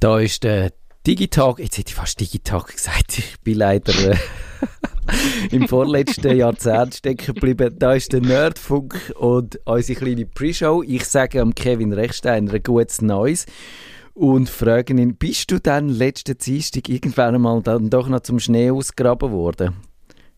Da 0.00 0.20
ist 0.20 0.44
der 0.44 0.72
Digitag, 1.08 1.58
jetzt 1.58 1.76
hätte 1.76 1.90
ich 1.90 1.94
fast 1.96 2.20
Digitag 2.20 2.68
gesagt, 2.68 3.18
ich 3.18 3.40
bin 3.40 3.58
leider 3.58 4.12
äh, 4.12 4.16
im 5.50 5.66
vorletzten 5.66 6.36
Jahrzehnt 6.36 6.94
stecken 6.94 7.34
geblieben. 7.34 7.74
Da 7.76 7.94
ist 7.94 8.12
der 8.12 8.20
Nerdfunk 8.20 9.12
und 9.18 9.58
unsere 9.64 9.98
kleine 9.98 10.26
Pre-Show. 10.26 10.84
Ich 10.86 11.04
sage 11.04 11.40
am 11.40 11.52
Kevin 11.52 11.92
Rechsteiner 11.92 12.52
ein 12.52 12.62
gutes 12.62 13.02
Neues 13.02 13.46
und 14.14 14.48
frage 14.48 14.94
ihn, 14.94 15.16
bist 15.16 15.50
du 15.50 15.58
dann 15.58 15.88
letzten 15.88 16.38
Dienstag 16.38 16.88
irgendwann 16.88 17.34
einmal 17.34 17.60
dann 17.62 17.90
doch 17.90 18.08
noch 18.08 18.20
zum 18.20 18.38
Schnee 18.38 18.70
ausgraben 18.70 19.32
worden? 19.32 19.74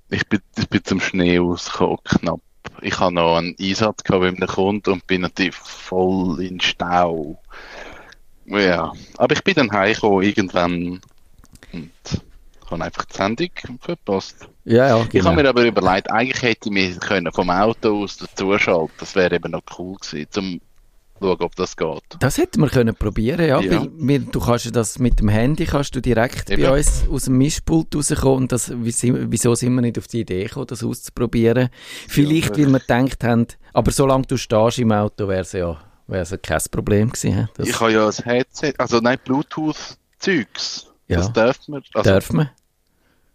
Ich 0.09 0.27
bin, 0.27 0.41
ich 0.57 0.69
bin 0.71 0.85
zum 0.85 1.01
Schnee 1.01 1.39
ausgekommen, 1.39 1.99
knapp. 2.05 2.41
Ich 2.81 2.99
hatte 2.99 3.15
noch 3.15 3.37
einen 3.37 3.55
Einsatz 3.61 4.05
gehabt 4.05 4.23
bei 4.23 4.29
einem 4.29 4.49
Kunden 4.49 4.91
und 4.91 5.07
bin 5.07 5.21
natürlich 5.21 5.55
voll 5.55 6.43
in 6.43 6.61
Stau. 6.61 7.43
Ja, 8.51 8.93
aber 9.17 9.35
ich 9.35 9.45
bin 9.45 9.55
dann 9.55 9.71
heimgekommen 9.71 10.23
irgendwann 10.23 11.00
und 11.72 11.90
habe 12.71 12.85
einfach 12.85 13.04
die 13.04 13.17
Sendung 13.17 13.50
verpasst. 13.81 14.49
Ja, 14.64 14.89
ja, 14.89 14.96
genau. 14.96 15.09
Ich 15.13 15.25
habe 15.25 15.43
mir 15.43 15.49
aber 15.49 15.64
überlegt, 15.64 16.11
eigentlich 16.11 16.43
hätte 16.43 16.68
ich 16.68 16.73
mich 16.73 17.00
können 17.00 17.32
vom 17.32 17.50
Auto 17.50 18.03
aus 18.03 18.17
dazuschalten 18.17 18.95
Das 18.99 19.14
wäre 19.14 19.35
eben 19.35 19.53
noch 19.53 19.63
cool 19.79 19.96
gewesen, 19.96 20.29
um 20.36 20.61
schauen, 21.21 21.40
ob 21.40 21.54
das 21.57 21.76
geht. 21.76 22.03
Das 22.18 22.39
hätten 22.39 22.61
wir 22.61 22.68
können 22.68 22.95
probieren, 22.95 23.46
ja. 23.46 23.61
Ja. 23.61 23.86
Wir, 23.93 24.21
du 24.21 24.40
kannst 24.40 24.64
ja 24.64 24.71
das 24.71 24.98
mit 24.98 25.21
dem 25.21 25.29
Handy 25.29 25.67
kannst 25.67 25.95
du 25.95 26.01
direkt 26.01 26.51
Eben. 26.51 26.62
bei 26.62 26.79
uns 26.79 27.04
aus 27.11 27.25
dem 27.25 27.39
Mischpult 27.39 27.95
rauskommen. 27.95 28.39
Und 28.39 28.53
das, 28.53 28.73
wieso 28.75 29.54
sind 29.54 29.75
wir 29.75 29.82
nicht 29.82 29.98
auf 29.98 30.07
die 30.07 30.21
Idee 30.21 30.45
gekommen, 30.45 30.67
das 30.67 30.82
auszuprobieren? 30.82 31.68
Vielleicht, 32.09 32.56
weil 32.59 32.73
wir 32.73 32.81
gedacht 32.81 33.23
haben, 33.25 33.47
aber 33.73 33.91
solange 33.91 34.27
du 34.27 34.37
stehst 34.37 34.78
im 34.78 34.92
Auto, 34.92 35.28
wäre 35.28 35.42
es 35.42 35.53
ja, 35.53 35.78
wär's 36.11 36.31
ja 36.31 36.37
kein 36.37 36.61
Problem 36.70 37.11
gewesen. 37.11 37.48
Das 37.56 37.69
Ich 37.69 37.81
habe 37.81 37.92
ja 37.92 38.06
ein 38.06 38.12
Headset, 38.25 38.75
also 38.78 38.98
nein, 39.01 39.19
Bluetooth-Zeugs. 39.25 40.87
Ja. 41.09 41.19
Das 41.19 41.33
darf 41.33 41.69
man. 41.69 41.83
Also, 41.95 42.11
darf 42.11 42.33
man. 42.33 42.51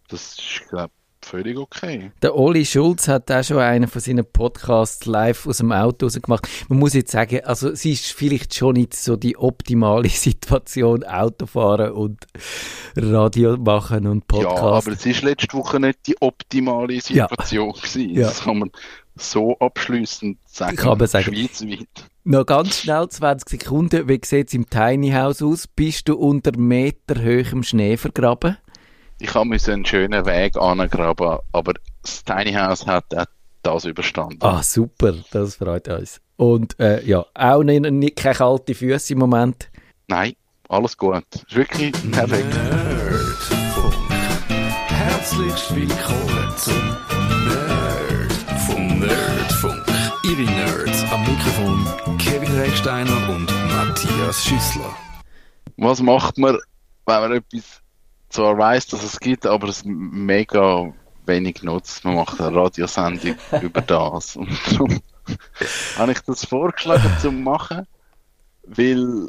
Das 0.08 0.38
ist, 0.38 0.61
glaube 0.69 0.91
ich, 1.22 1.27
völlig 1.27 1.58
okay. 1.58 2.11
Der 2.22 2.36
Oli 2.36 2.64
Schulz 2.66 3.08
hat 3.08 3.31
auch 3.31 3.44
schon 3.44 3.58
einen 3.58 3.88
von 3.88 3.99
seinen 3.99 4.23
Podcasts 4.23 5.05
live 5.08 5.47
aus 5.47 5.58
dem 5.58 5.72
Auto 5.72 6.05
rausgemacht. 6.05 6.47
Man 6.69 6.80
muss 6.80 6.94
jetzt 6.94 7.11
sagen, 7.11 7.44
also 7.44 7.69
es 7.72 7.83
ist 7.83 8.11
vielleicht 8.11 8.53
schon 8.53 8.73
nicht 8.75 8.94
so 8.94 9.16
die 9.16 9.36
optimale 9.36 10.08
Situation, 10.09 11.03
Autofahren 11.03 11.92
und 11.92 12.25
Radio 12.95 13.58
machen 13.58 14.08
und 14.08 14.23
Ja, 14.31 14.39
Podcast. 14.44 14.88
aber 14.88 14.92
es 14.95 15.05
ist 15.05 15.23
letzte 15.23 15.53
Woche 15.58 15.80
nicht 15.80 16.05
die 16.08 16.21
optimale 16.21 17.02
Situation 17.02 17.73
gewesen. 17.73 18.09
Ja. 18.11 18.27
Das 18.27 18.44
kann 18.44 18.59
man 18.59 18.71
so 19.16 19.58
abschließend 19.59 20.38
sagen. 20.45 20.75
Kann 20.75 20.97
man 20.97 21.08
sagen. 21.08 21.36
Schweizweit. 21.36 21.88
Noch 22.27 22.47
ganz 22.47 22.79
schnell, 22.79 23.07
20 23.07 23.47
Sekunden. 23.47 24.09
Wie 24.09 24.19
sieht 24.25 24.47
es 24.47 24.55
im 24.55 24.67
Tiny 24.67 25.11
House 25.11 25.43
aus? 25.43 25.67
Bist 25.67 26.09
du 26.09 26.15
unter 26.15 26.57
meterhohem 26.57 27.61
Schnee 27.61 27.97
vergraben? 27.97 28.57
Ich 29.19 29.31
habe 29.35 29.45
mir 29.45 29.59
einen 29.67 29.85
schönen 29.85 30.25
Weg 30.25 30.57
angraben, 30.57 31.37
aber 31.51 31.73
das 32.01 32.23
Tiny 32.23 32.53
House 32.53 32.87
hat 32.87 33.05
das 33.61 33.85
überstanden. 33.85 34.39
Ah, 34.39 34.63
super, 34.63 35.13
das 35.29 35.57
freut 35.57 35.87
uns. 35.87 36.19
Und 36.35 36.79
äh, 36.79 37.05
ja, 37.05 37.27
auch 37.35 37.61
nicht, 37.61 37.81
nicht 37.91 38.15
keine 38.15 38.33
kalten 38.33 38.73
Füße 38.73 39.13
im 39.13 39.19
Moment. 39.19 39.69
Nein, 40.07 40.33
alles 40.67 40.97
gut. 40.97 41.25
Ist 41.31 41.55
wirklich 41.55 41.91
perfekt. 42.09 42.51
Nerdfunk. 42.55 43.93
Herzlich 44.87 45.75
willkommen 45.75 46.53
zum 46.57 46.73
Nerd 47.45 47.64
Ihre 50.38 50.52
Nerds 50.52 51.03
am 51.11 51.22
Mikrofon 51.22 52.17
Kevin 52.17 52.52
Recksteiner 52.58 53.30
und 53.30 53.45
Matthias 53.69 54.44
Schüssler. 54.44 54.94
Was 55.77 56.02
macht 56.02 56.38
man, 56.38 56.58
wenn 57.05 57.22
man 57.22 57.31
etwas 57.33 57.81
zwar 58.30 58.58
weiss, 58.58 58.88
dass 58.88 59.03
es 59.03 59.19
gibt, 59.19 59.45
aber 59.45 59.69
es 59.69 59.83
mega 59.86 60.92
wenig 61.25 61.64
nutzt? 61.64 62.03
Man 62.03 62.16
macht 62.16 62.42
eine 62.42 62.53
Radiosendung 62.53 63.36
über 63.61 63.82
das. 63.82 64.36
Und 64.36 64.49
darum 64.71 64.99
habe 65.98 66.11
ich 66.11 66.20
das 66.21 66.45
vorgeschlagen 66.45 67.11
zu 67.21 67.32
machen, 67.32 67.88
weil 68.64 69.27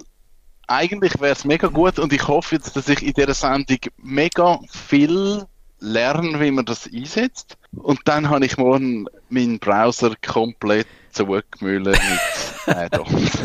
eigentlich 0.66 1.20
wäre 1.20 1.32
es 1.32 1.44
mega 1.44 1.68
gut 1.68 2.00
und 2.00 2.12
ich 2.12 2.26
hoffe 2.26 2.56
jetzt, 2.56 2.74
dass 2.74 2.88
ich 2.88 3.02
in 3.02 3.12
dieser 3.12 3.34
Sendung 3.34 3.78
mega 3.98 4.58
viel 4.68 5.46
lerne, 5.78 6.40
wie 6.40 6.50
man 6.50 6.64
das 6.64 6.88
einsetzt. 6.92 7.56
Und 7.76 8.00
dann 8.06 8.28
habe 8.28 8.46
ich 8.46 8.56
morgen 8.56 9.06
meinen 9.28 9.58
Browser 9.58 10.14
komplett 10.24 10.86
zugemüllt 11.16 11.86
mit 11.86 12.66
Add-ons. 12.76 13.38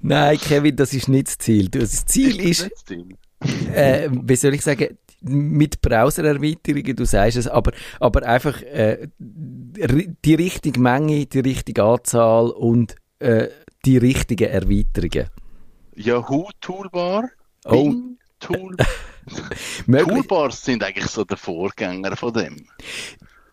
Nein, 0.00 0.38
Kevin, 0.38 0.76
das 0.76 0.92
ist 0.92 1.08
nicht 1.08 1.28
das 1.28 1.38
Ziel. 1.38 1.68
Das 1.68 2.04
Ziel 2.06 2.40
ist, 2.40 2.70
äh, 3.72 4.08
wie 4.10 4.36
soll 4.36 4.54
ich 4.54 4.62
sagen, 4.62 4.98
mit 5.20 5.80
Browser-Erweiterungen, 5.80 6.96
du 6.96 7.06
sagst 7.06 7.38
es, 7.38 7.48
aber, 7.48 7.72
aber 7.98 8.22
einfach 8.26 8.60
äh, 8.62 9.08
die 9.18 10.34
richtige 10.34 10.78
Menge, 10.78 11.26
die 11.26 11.40
richtige 11.40 11.82
Anzahl 11.82 12.50
und 12.50 12.96
äh, 13.20 13.48
die 13.86 13.96
richtigen 13.96 14.48
Erweiterungen. 14.48 15.30
Yahoo 15.94 16.50
Toolbar, 16.60 17.30
Oh. 17.64 17.70
Bing 17.70 18.18
Tool 18.40 18.76
Möglich, 19.86 20.06
Toolbars 20.06 20.62
sind 20.62 20.84
eigentlich 20.84 21.06
so 21.06 21.24
der 21.24 21.38
Vorgänger 21.38 22.14
von 22.14 22.34
dem. 22.34 22.66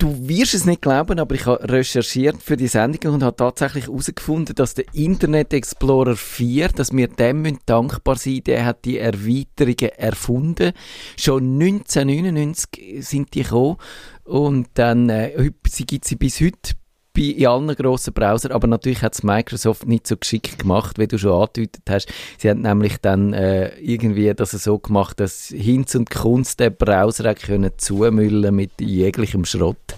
Du 0.01 0.28
wirst 0.28 0.56
es 0.56 0.66
nicht 0.66 0.81
glauben, 0.81 1.19
aber 1.19 1.35
ich 1.35 1.45
habe 1.45 1.69
recherchiert 1.69 2.41
für 2.41 2.57
die 2.57 2.67
Sendung 2.67 3.13
und 3.13 3.23
habe 3.23 3.35
tatsächlich 3.35 3.85
herausgefunden, 3.85 4.56
dass 4.56 4.73
der 4.73 4.85
Internet 4.94 5.53
Explorer 5.53 6.16
4, 6.16 6.69
dass 6.69 6.91
wir 6.91 7.07
dem 7.07 7.44
müssen 7.44 7.59
dankbar 7.67 8.16
sein 8.16 8.41
der 8.45 8.66
hat 8.66 8.85
die 8.85 8.97
Erweiterungen 8.97 9.91
erfunden. 9.97 10.72
Schon 11.19 11.62
1999 11.62 13.06
sind 13.06 13.34
die 13.35 13.44
gekommen 13.44 13.78
und 14.23 14.69
dann 14.73 15.09
äh, 15.09 15.51
sie 15.67 15.85
gibt 15.85 16.06
sie 16.06 16.16
bis 16.16 16.41
heute 16.41 16.73
bei 17.14 17.22
in 17.22 17.48
allen 17.48 17.76
grossen 17.76 18.14
Browser, 18.14 18.52
aber 18.52 18.68
natürlich 18.68 19.02
hat 19.02 19.14
es 19.14 19.24
Microsoft 19.24 19.86
nicht 19.86 20.08
so 20.08 20.16
geschickt 20.18 20.60
gemacht, 20.60 20.98
wie 20.98 21.08
du 21.08 21.18
schon 21.18 21.42
angedeutet 21.42 21.84
hast. 21.90 22.12
Sie 22.38 22.50
haben 22.50 22.62
nämlich 22.62 22.98
dann 23.00 23.34
äh, 23.34 23.78
irgendwie 23.80 24.34
das 24.34 24.52
so 24.52 24.80
gemacht, 24.80 25.20
dass 25.20 25.48
Hinz 25.48 25.96
und 25.96 26.10
Kunst 26.10 26.60
den 26.60 26.76
Browser 26.76 27.36
können 27.36 27.72
zumüllen 27.78 28.56
mit 28.56 28.72
jeglichem 28.80 29.46
Schrott. 29.46 29.98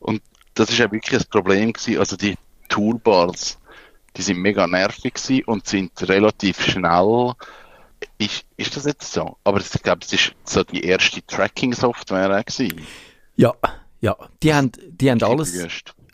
Und 0.00 0.22
das 0.54 0.70
ist 0.70 0.78
ja 0.78 0.90
wirklich 0.90 1.20
ein 1.20 1.26
Problem 1.30 1.72
gewesen. 1.72 1.98
Also 1.98 2.16
die 2.16 2.34
Toolbars, 2.68 3.58
die 4.16 4.22
sind 4.22 4.38
mega 4.38 4.66
nervig 4.66 5.14
gewesen 5.14 5.44
und 5.44 5.66
sind 5.66 5.92
relativ 6.08 6.64
schnell. 6.64 7.32
Ist, 8.18 8.44
ist 8.56 8.76
das 8.76 8.86
jetzt 8.86 9.12
so? 9.12 9.36
Aber 9.44 9.60
ich 9.60 9.82
glaube, 9.82 10.00
es 10.02 10.12
ist 10.12 10.34
so 10.44 10.64
die 10.64 10.84
erste 10.84 11.24
Tracking-Software 11.26 12.42
gewesen. 12.42 12.80
Ja, 13.36 13.54
ja. 14.00 14.16
Die 14.42 14.54
haben, 14.54 14.72
die 14.88 15.10
haben 15.10 15.22
alles, 15.22 15.54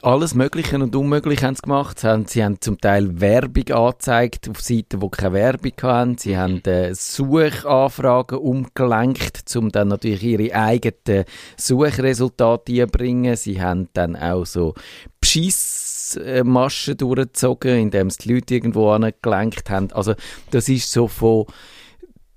alles 0.03 0.35
Mögliche 0.35 0.77
und 0.77 0.95
Unmögliche 0.95 1.47
haben 1.47 1.57
sie 1.57 1.63
gemacht. 1.63 2.01
Sie 2.01 2.07
haben, 2.07 2.27
sie 2.27 2.45
haben 2.45 2.61
zum 2.61 2.81
Teil 2.81 3.21
Werbung 3.21 3.71
angezeigt 3.71 4.49
auf 4.49 4.61
Seiten, 4.61 5.01
die 5.01 5.09
keine 5.09 5.33
Werbung 5.33 5.73
hatten. 5.83 6.19
Sie 6.19 6.37
haben 6.37 6.63
äh, 6.65 6.95
Suchanfragen 6.95 8.39
umgelenkt, 8.39 9.57
um 9.57 9.73
dann 9.73 9.89
natürlich 9.89 10.23
ihre 10.23 10.55
eigenen 10.55 11.25
Suchresultate 11.57 12.73
einzubringen. 12.83 13.37
Sie 13.37 13.61
haben 13.61 13.89
dann 13.95 14.17
auch 14.17 14.45
so 14.45 14.75
Beschissmaschen 15.21 16.97
durchgezogen, 16.97 17.79
indem 17.79 18.11
sie 18.11 18.19
die 18.23 18.35
Leute 18.35 18.55
irgendwo 18.55 18.91
angelenkt 18.91 19.71
haben. 19.71 19.91
Also 19.93 20.15
das 20.51 20.69
ist 20.69 20.93
so 20.93 21.09
von 21.09 21.47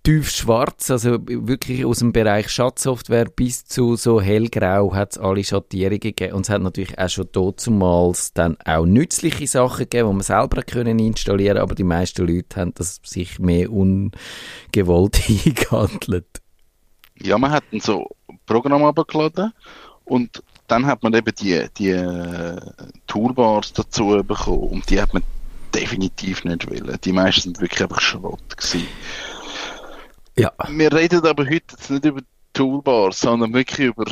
tief 0.09 0.31
schwarz, 0.31 0.89
also 0.89 1.19
wirklich 1.27 1.85
aus 1.85 1.99
dem 1.99 2.11
Bereich 2.11 2.49
Schatzsoftware 2.49 3.25
bis 3.25 3.65
zu 3.65 3.95
so 3.95 4.19
hellgrau 4.19 4.95
hat 4.95 5.11
es 5.11 5.17
alle 5.19 5.43
Schattierungen 5.43 5.99
gegeben. 5.99 6.33
Und 6.33 6.47
es 6.47 6.49
hat 6.49 6.63
natürlich 6.63 6.97
auch 6.97 7.09
schon 7.09 7.27
dazumals 7.31 8.33
dann 8.33 8.57
auch 8.65 8.87
nützliche 8.87 9.45
Sachen 9.45 9.87
gegeben, 9.87 10.09
die 10.09 10.13
man 10.15 10.23
selber 10.23 10.63
können 10.63 10.97
installieren 10.97 11.59
aber 11.59 11.75
die 11.75 11.83
meisten 11.83 12.25
Leute 12.25 12.59
haben 12.59 12.73
das 12.73 12.99
sich 13.03 13.37
mehr 13.37 13.71
ungewollt 13.71 15.21
eingehandelt. 15.45 16.41
Ja, 17.21 17.37
man 17.37 17.51
hat 17.51 17.65
dann 17.69 17.79
so 17.79 18.09
Programm 18.47 18.85
abgeladen 18.85 19.53
und 20.05 20.41
dann 20.65 20.87
hat 20.87 21.03
man 21.03 21.13
eben 21.13 21.35
die, 21.39 21.67
die 21.77 21.89
äh, 21.91 22.59
Toolbars 23.05 23.73
dazu 23.73 24.23
bekommen 24.25 24.69
und 24.69 24.89
die 24.89 24.99
hat 24.99 25.13
man 25.13 25.21
definitiv 25.75 26.45
nicht 26.45 26.67
wollen. 26.67 26.97
Die 27.03 27.13
meisten 27.13 27.41
sind 27.41 27.61
wirklich 27.61 27.83
einfach 27.83 28.01
Schrott 28.01 28.57
gewesen. 28.57 28.87
Ja, 30.39 30.53
Wir 30.69 30.93
reden 30.93 31.25
aber 31.25 31.43
heute 31.43 31.75
jetzt 31.75 31.89
nicht 31.89 32.05
über 32.05 32.21
Toolbars, 32.53 33.19
sondern 33.19 33.53
wirklich 33.53 33.87
über 33.87 34.05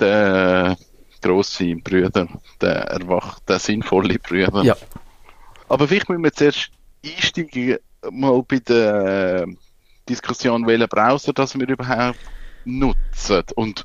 den 0.00 0.76
grossen 1.20 1.82
Brüder, 1.82 2.26
den 2.62 2.68
erwacht, 2.68 3.46
den 3.46 3.58
sinnvolle 3.58 4.18
Brüder. 4.18 4.62
ja. 4.64 4.74
Aber 5.68 5.86
vielleicht 5.86 6.08
müssen 6.08 6.24
wir 6.24 6.32
zuerst 6.32 6.70
einsteigen, 7.04 7.76
mal 8.10 8.42
bei 8.42 8.58
der 8.60 9.46
Diskussion, 10.08 10.66
welchen 10.66 10.88
Browser 10.88 11.34
das 11.34 11.58
wir 11.58 11.68
überhaupt 11.68 12.18
nutzen 12.64 13.42
und, 13.54 13.84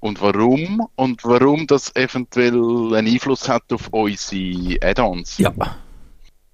und 0.00 0.20
warum 0.20 0.88
und 0.96 1.24
warum 1.24 1.68
das 1.68 1.94
eventuell 1.94 2.94
einen 2.94 3.06
Einfluss 3.06 3.48
hat 3.48 3.72
auf 3.72 3.88
unsere 3.92 4.78
Add-ons. 4.82 5.38
Ja. 5.38 5.52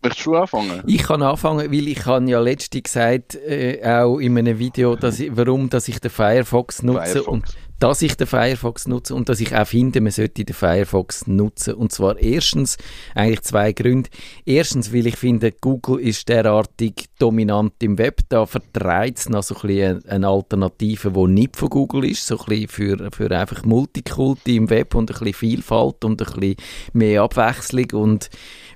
Möchtest 0.02 0.26
du 0.26 0.36
anfangen? 0.36 0.82
Ich 0.86 1.02
kann 1.02 1.22
anfangen, 1.22 1.70
weil 1.70 1.88
ich 1.88 2.06
habe 2.06 2.28
ja 2.30 2.40
letztens 2.40 2.84
gesagt, 2.84 3.34
äh, 3.34 3.80
auch 3.84 4.18
in 4.18 4.38
einem 4.38 4.58
Video, 4.58 4.96
dass 4.96 5.20
ich, 5.20 5.36
warum 5.36 5.68
dass 5.68 5.88
ich 5.88 6.00
den 6.00 6.10
Firefox 6.10 6.82
nutze 6.82 7.22
Firefox. 7.22 7.28
und 7.28 7.44
dass 7.80 8.02
ich 8.02 8.16
den 8.16 8.26
Firefox 8.26 8.86
nutze 8.86 9.14
und 9.14 9.28
dass 9.28 9.40
ich 9.40 9.56
auch 9.56 9.66
finde, 9.66 10.00
man 10.00 10.12
sollte 10.12 10.44
den 10.44 10.54
Firefox 10.54 11.26
nutzen. 11.26 11.74
Und 11.74 11.90
zwar 11.92 12.18
erstens, 12.18 12.76
eigentlich 13.14 13.40
zwei 13.42 13.72
Gründe. 13.72 14.08
Erstens, 14.44 14.92
weil 14.92 15.06
ich 15.06 15.16
finde, 15.16 15.50
Google 15.50 15.98
ist 16.00 16.28
derartig 16.28 17.06
dominant 17.18 17.72
im 17.82 17.98
Web, 17.98 18.20
da 18.28 18.46
vertreibt 18.46 19.18
es 19.18 19.28
noch 19.28 19.42
so 19.42 19.54
ein 19.56 19.66
bisschen 19.66 20.04
eine 20.06 20.28
Alternative, 20.28 21.10
die 21.10 21.26
nicht 21.32 21.56
von 21.56 21.70
Google 21.70 22.04
ist, 22.04 22.26
so 22.26 22.38
ein 22.38 22.44
bisschen 22.46 22.68
für, 22.68 23.10
für 23.12 23.30
einfach 23.36 23.64
Multikulti 23.64 24.56
im 24.56 24.70
Web 24.70 24.94
und 24.94 25.10
ein 25.10 25.18
bisschen 25.18 25.32
Vielfalt 25.34 26.04
und 26.04 26.20
ein 26.22 26.26
bisschen 26.40 26.56
mehr 26.92 27.22
Abwechslung 27.22 27.90
und 27.92 28.30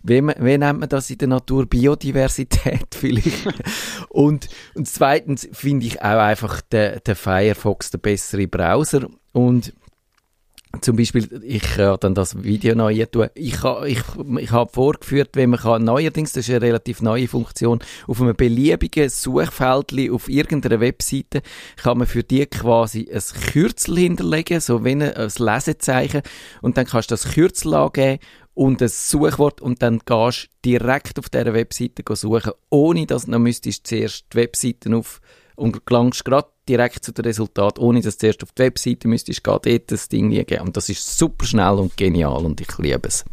wie, 0.06 0.20
man- 0.20 0.34
wie 0.38 0.58
nennt 0.58 0.80
man 0.80 0.88
das 0.88 1.08
in 1.10 1.16
der 1.18 1.28
Natur? 1.28 1.64
Biodiversität 1.66 2.86
vielleicht. 2.94 3.46
und, 4.10 4.48
und 4.74 4.86
zweitens 4.88 5.48
finde 5.52 5.86
ich 5.86 6.00
auch 6.02 6.18
einfach 6.18 6.60
den, 6.60 7.00
den 7.06 7.14
Firefox 7.14 7.90
der 7.90 7.98
bessere 7.98 8.46
Browser. 8.46 8.93
Und 9.32 9.72
zum 10.80 10.96
Beispiel, 10.96 11.42
ich 11.44 11.62
kann 11.62 11.96
dann 12.00 12.14
das 12.14 12.42
Video 12.42 12.88
hier 12.88 13.10
tun. 13.10 13.28
Ich, 13.34 13.62
ha- 13.62 13.84
ich, 13.84 14.00
ich 14.38 14.50
habe 14.50 14.72
vorgeführt, 14.72 15.30
wenn 15.34 15.50
man 15.50 15.60
kann, 15.60 15.84
neuerdings, 15.84 16.32
das 16.32 16.48
ist 16.48 16.50
eine 16.50 16.62
relativ 16.62 17.00
neue 17.00 17.28
Funktion, 17.28 17.78
auf 18.08 18.20
einem 18.20 18.34
beliebigen 18.34 19.08
Suchfeld 19.08 19.92
auf 20.10 20.28
irgendeiner 20.28 20.80
Webseite 20.80 21.42
kann 21.76 21.98
man 21.98 22.06
für 22.06 22.24
die 22.24 22.46
quasi 22.46 23.08
ein 23.12 23.22
Kürzel 23.52 23.98
hinterlegen, 23.98 24.60
so 24.60 24.84
wie 24.84 24.92
ein, 24.92 25.02
ein 25.02 25.32
Lesezeichen. 25.38 26.22
Und 26.60 26.76
dann 26.76 26.86
kannst 26.86 27.10
du 27.10 27.14
das 27.14 27.32
Kürzel 27.32 27.74
angeben 27.74 28.18
und 28.54 28.82
ein 28.82 28.88
Suchwort 28.88 29.60
und 29.60 29.82
dann 29.82 30.00
gehst 30.04 30.48
du 30.62 30.70
direkt 30.70 31.18
auf 31.18 31.28
dieser 31.28 31.54
Webseite 31.54 32.02
suchen, 32.16 32.52
ohne 32.70 33.06
dass 33.06 33.26
du 33.26 33.32
noch 33.32 33.38
müsstest 33.38 33.86
zuerst 33.86 34.24
die 34.32 34.38
Webseiten 34.38 34.94
auf 34.94 35.20
und 35.56 35.86
gelangst 35.86 36.24
gerade 36.24 36.48
direkt 36.68 37.04
zu 37.04 37.12
dem 37.12 37.24
Resultat, 37.24 37.78
ohne 37.78 38.00
dass 38.00 38.16
du 38.16 38.20
zuerst 38.20 38.42
auf 38.42 38.52
die 38.52 38.62
Webseite 38.62 39.08
müsstest 39.08 39.44
gehen, 39.44 39.58
dort 39.62 39.90
das 39.90 40.08
Ding 40.08 40.36
eingeben. 40.36 40.66
Und 40.66 40.76
das 40.76 40.88
ist 40.88 41.18
super 41.18 41.44
schnell 41.44 41.74
und 41.74 41.96
genial 41.96 42.44
und 42.44 42.60
ich 42.60 42.78
liebe 42.78 43.08
es. 43.08 43.24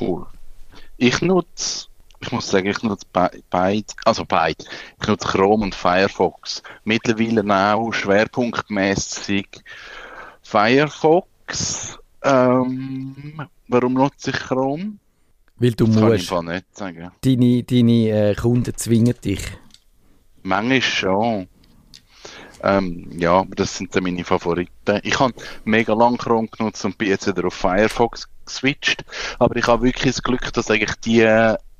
Cool. 0.00 0.26
Ich 0.96 1.20
nutze, 1.22 1.86
ich 2.20 2.32
muss 2.32 2.48
sagen, 2.48 2.66
ich 2.68 2.82
nutze 2.82 3.06
be 3.12 3.30
beide, 3.50 3.86
also 4.04 4.24
beide. 4.26 4.64
Ich 5.00 5.06
nutze 5.06 5.28
Chrome 5.28 5.64
und 5.64 5.74
Firefox. 5.74 6.62
Mittlerweile 6.84 7.74
auch 7.74 7.92
schwerpunktmäßig 7.92 9.46
Firefox. 10.42 11.98
Ähm, 12.22 13.46
warum 13.68 13.94
nutze 13.94 14.30
ich 14.30 14.36
Chrome? 14.36 14.94
Weil 15.56 15.72
du 15.72 15.86
Das 15.86 15.96
kann 15.96 16.14
ich 16.14 16.30
musst. 16.30 16.44
Nicht 16.44 16.76
sagen. 16.76 17.10
Deine, 17.20 17.62
deine 17.64 18.30
äh, 18.30 18.34
Kunden 18.34 18.76
zwingen 18.76 19.14
dich. 19.20 19.40
Manchmal 20.42 20.82
schon. 20.82 21.48
Ähm, 22.62 23.10
ja, 23.18 23.44
das 23.54 23.76
sind 23.76 23.94
dann 23.94 24.02
meine 24.04 24.24
Favoriten. 24.24 25.00
Ich 25.02 25.18
habe 25.18 25.34
mega 25.64 25.94
lang 25.94 26.16
Chrome 26.18 26.48
genutzt 26.48 26.84
und 26.84 26.98
bin 26.98 27.08
jetzt 27.08 27.26
wieder 27.26 27.46
auf 27.46 27.54
Firefox 27.54 28.28
geswitcht. 28.44 29.04
Aber 29.38 29.56
ich 29.56 29.66
habe 29.66 29.84
wirklich 29.84 30.12
das 30.14 30.22
Glück, 30.22 30.52
dass 30.52 30.70
eigentlich 30.70 30.94
die 31.04 31.24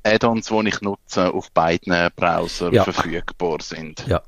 Add-ons, 0.03 0.47
die 0.47 0.67
ich 0.69 0.81
nutze, 0.81 1.33
auf 1.33 1.51
beiden 1.51 2.09
Browsern 2.15 2.73
Ja. 2.73 2.83
verfügbar 2.83 3.57
sind. 3.61 4.05
Ja. 4.07 4.21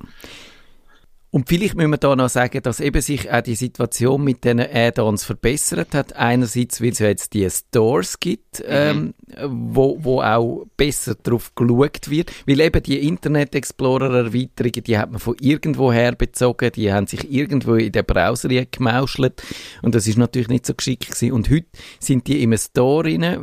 Und 1.33 1.47
vielleicht 1.47 1.75
müssen 1.75 1.91
wir 1.91 1.97
da 1.97 2.13
noch 2.13 2.27
sagen, 2.27 2.61
dass 2.61 2.81
eben 2.81 3.01
sich 3.01 3.31
auch 3.31 3.39
die 3.39 3.55
Situation 3.55 4.21
mit 4.21 4.43
diesen 4.43 4.59
Add-ons 4.59 5.23
verbessert 5.23 5.93
hat. 5.93 6.13
Einerseits, 6.17 6.81
weil 6.81 6.89
es 6.89 6.99
ja 6.99 7.07
jetzt 7.07 7.33
die 7.33 7.49
Stores 7.49 8.19
gibt, 8.19 8.61
ähm, 8.67 9.13
wo, 9.41 9.97
wo 10.01 10.21
auch 10.21 10.65
besser 10.75 11.15
drauf 11.15 11.55
geschaut 11.55 12.09
wird. 12.09 12.33
Weil 12.45 12.59
eben 12.59 12.83
die 12.83 13.07
Internet 13.07 13.55
Explorer-Erweiterungen, 13.55 14.83
die 14.83 14.97
hat 14.97 15.11
man 15.11 15.21
von 15.21 15.37
irgendwoher 15.39 16.15
bezogen, 16.15 16.69
die 16.73 16.91
haben 16.91 17.07
sich 17.07 17.31
irgendwo 17.31 17.75
in 17.75 17.93
den 17.93 18.05
Browser 18.05 18.49
gemauschelt. 18.49 19.41
Und 19.81 19.95
das 19.95 20.07
ist 20.07 20.17
natürlich 20.17 20.49
nicht 20.49 20.65
so 20.65 20.73
geschickt 20.73 21.11
gewesen. 21.11 21.31
Und 21.31 21.49
heute 21.49 21.67
sind 22.01 22.27
die 22.27 22.43
im 22.43 22.57
Store 22.57 23.05
rein, 23.05 23.37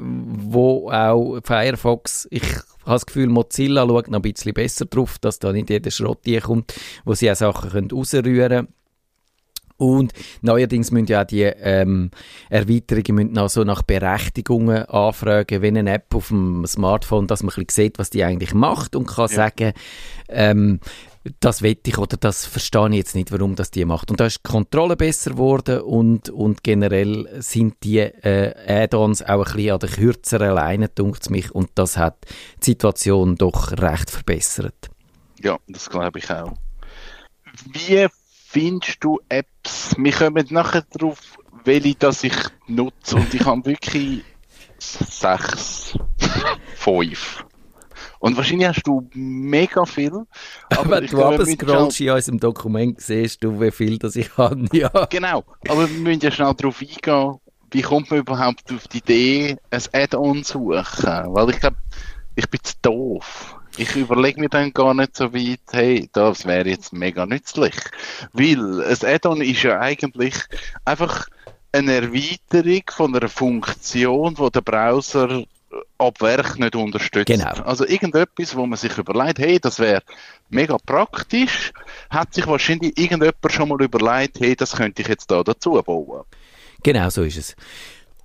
wo 0.51 0.91
auch 0.91 1.41
Firefox, 1.43 2.29
ich 2.31 2.45
habe 2.89 2.97
das 2.97 3.07
Gefühl, 3.07 3.29
Mozilla 3.29 3.87
schaut 3.87 4.09
noch 4.11 4.19
ein 4.19 4.33
bisschen 4.33 4.55
besser 4.55 4.87
drauf, 4.87 5.19
dass 5.21 5.39
da 5.39 5.53
nicht 5.53 5.71
jeder 5.71 5.91
Schrott 5.91 6.21
kommt, 6.43 6.75
wo 7.05 7.15
sie 7.15 7.31
auch 7.31 7.37
Sachen 7.37 7.71
können 7.71 7.91
rausrühren 7.91 8.49
können. 8.49 8.69
Und 9.77 10.13
neuerdings 10.43 10.91
müssen 10.91 11.07
ja 11.07 11.23
auch 11.23 11.27
die 11.27 11.43
ähm, 11.43 12.11
Erweiterungen 12.51 13.15
müssen 13.15 13.33
noch 13.33 13.49
so 13.49 13.63
nach 13.63 13.83
Berechtigungen 13.83 14.85
anfragen, 14.87 15.63
wenn 15.63 15.79
eine 15.79 15.93
App 15.93 16.13
auf 16.17 16.29
dem 16.29 16.67
Smartphone, 16.67 17.29
dass 17.29 17.45
man 17.45 17.53
ein 17.57 17.65
bisschen 17.65 17.85
sieht, 17.85 17.99
was 18.01 18.11
die 18.11 18.25
eigentlich 18.25 18.55
macht 18.55 18.97
und 18.97 19.07
kann 19.07 19.29
Ja. 19.29 19.37
sagen, 19.37 19.73
ähm, 20.29 20.81
das 21.41 21.63
wette 21.63 21.91
ich 21.91 21.99
oder 21.99 22.17
das 22.17 22.47
verstehe 22.47 22.89
ich 22.91 22.97
jetzt 22.97 23.15
nicht, 23.15 23.33
warum 23.33 23.55
das 23.55 23.71
die 23.71 23.85
macht. 23.85 24.11
Und 24.11 24.21
da 24.21 24.27
ist 24.27 24.39
die 24.39 24.51
Kontrolle 24.51 24.97
besser 24.97 25.33
geworden 25.33 25.81
und, 25.81 26.31
und 26.31 26.63
generell 26.63 27.29
sind 27.43 27.77
die 27.83 27.99
äh, 27.99 28.55
Add-ons 28.67 29.23
auch 29.23 29.47
ein 29.47 29.53
bisschen 29.53 29.73
an 29.73 29.79
der 29.81 29.89
kürzeren 29.89 30.55
Leine, 30.55 30.89
dunkt 30.89 31.31
mich, 31.31 31.55
und 31.55 31.71
das 31.75 31.97
hat 31.97 32.27
die 32.63 32.71
Situation 32.71 33.37
doch 33.37 33.73
recht 33.73 34.11
verbessert. 34.11 34.91
Ja, 35.41 35.59
das 35.69 35.89
glaube 35.89 36.19
ich 36.19 36.31
auch. 36.31 36.55
Wie 37.73 38.07
findest 38.47 39.03
du 39.05 39.21
Apps? 39.29 39.95
Wir 39.99 40.13
kommen 40.13 40.47
nachher 40.51 40.83
drauf, 40.83 41.39
welche 41.65 41.95
das 41.95 42.25
ich 42.25 42.35
nutze. 42.67 43.17
Und 43.17 43.33
ich 43.35 43.45
habe 43.45 43.65
wirklich 43.65 44.25
sechs, 44.79 45.95
fünf. 46.77 47.45
Und 48.21 48.37
wahrscheinlich 48.37 48.69
hast 48.69 48.83
du 48.85 49.09
mega 49.15 49.85
viel. 49.85 50.27
Aber 50.71 50.91
wenn 50.91 51.07
du 51.07 51.47
scrollst 51.47 52.01
in 52.01 52.11
unserem 52.11 52.41
Dokument, 52.41 53.01
siehst 53.01 53.43
du, 53.45 53.61
wie 53.61 53.71
viel 53.71 53.99
das 53.99 54.17
ich 54.17 54.37
habe. 54.37 54.67
Ja. 54.73 54.91
Genau, 55.11 55.45
aber 55.69 55.89
wir 55.89 55.99
müssen 55.99 56.21
ja 56.21 56.31
schnell 56.31 56.55
darauf 56.55 56.81
eingehen, 56.81 57.39
wie 57.71 57.83
kommt 57.83 58.11
man 58.11 58.21
überhaupt 58.21 58.73
auf 58.73 58.89
die 58.89 58.99
Idee, 58.99 59.57
ein 59.71 59.83
Add-on 59.93 60.45
zu 60.45 60.73
suchen? 60.73 61.35
Weil 61.35 61.51
ich 61.51 61.61
glaube, 61.61 61.77
ich 62.35 62.49
bin 62.49 62.61
zu 62.63 62.75
doof. 62.83 63.57
Ich 63.77 63.95
überlege 63.95 64.41
mir 64.41 64.49
dann 64.49 64.73
gar 64.73 64.95
nicht 64.95 65.17
so 65.17 65.33
weit, 65.33 65.61
hey, 65.71 66.09
das 66.13 66.47
wäre 66.47 66.69
jetzt 66.69 66.93
mega 66.93 67.27
nützlich. 67.27 67.75
Weil 68.33 68.83
ein 68.85 69.07
Add-on 69.07 69.41
ist 69.41 69.63
ja 69.63 69.79
eigentlich 69.79 70.35
einfach 70.85 71.29
eine 71.73 71.93
Erweiterung 71.95 72.83
von 72.91 73.15
einer 73.15 73.29
Funktion, 73.29 74.35
die 74.35 74.51
der 74.51 74.61
Browser 74.61 75.45
ab 75.99 76.21
Werk 76.21 76.59
nicht 76.59 76.75
unterstützt. 76.75 77.27
Genau. 77.27 77.63
Also 77.65 77.87
irgendetwas, 77.87 78.57
wo 78.57 78.67
man 78.67 78.79
sich 78.79 78.97
überlegt, 78.97 79.39
hey, 79.39 79.59
das 79.61 79.79
wäre 79.79 80.03
mega 80.49 80.77
praktisch, 80.85 81.73
hat 82.11 82.35
sich 82.35 82.47
wahrscheinlich 82.47 82.97
irgendjemand 82.99 83.35
schon 83.49 83.69
mal 83.69 83.83
überlegt, 83.83 84.41
hey, 84.41 84.57
das 84.57 84.77
könnte 84.77 85.03
ich 85.03 85.09
jetzt 85.09 85.31
da 85.31 85.43
dazu 85.43 85.73
bauen. 85.85 86.25
Genau 86.83 87.11
so 87.11 87.23
ist 87.23 87.37
es. 87.37 87.57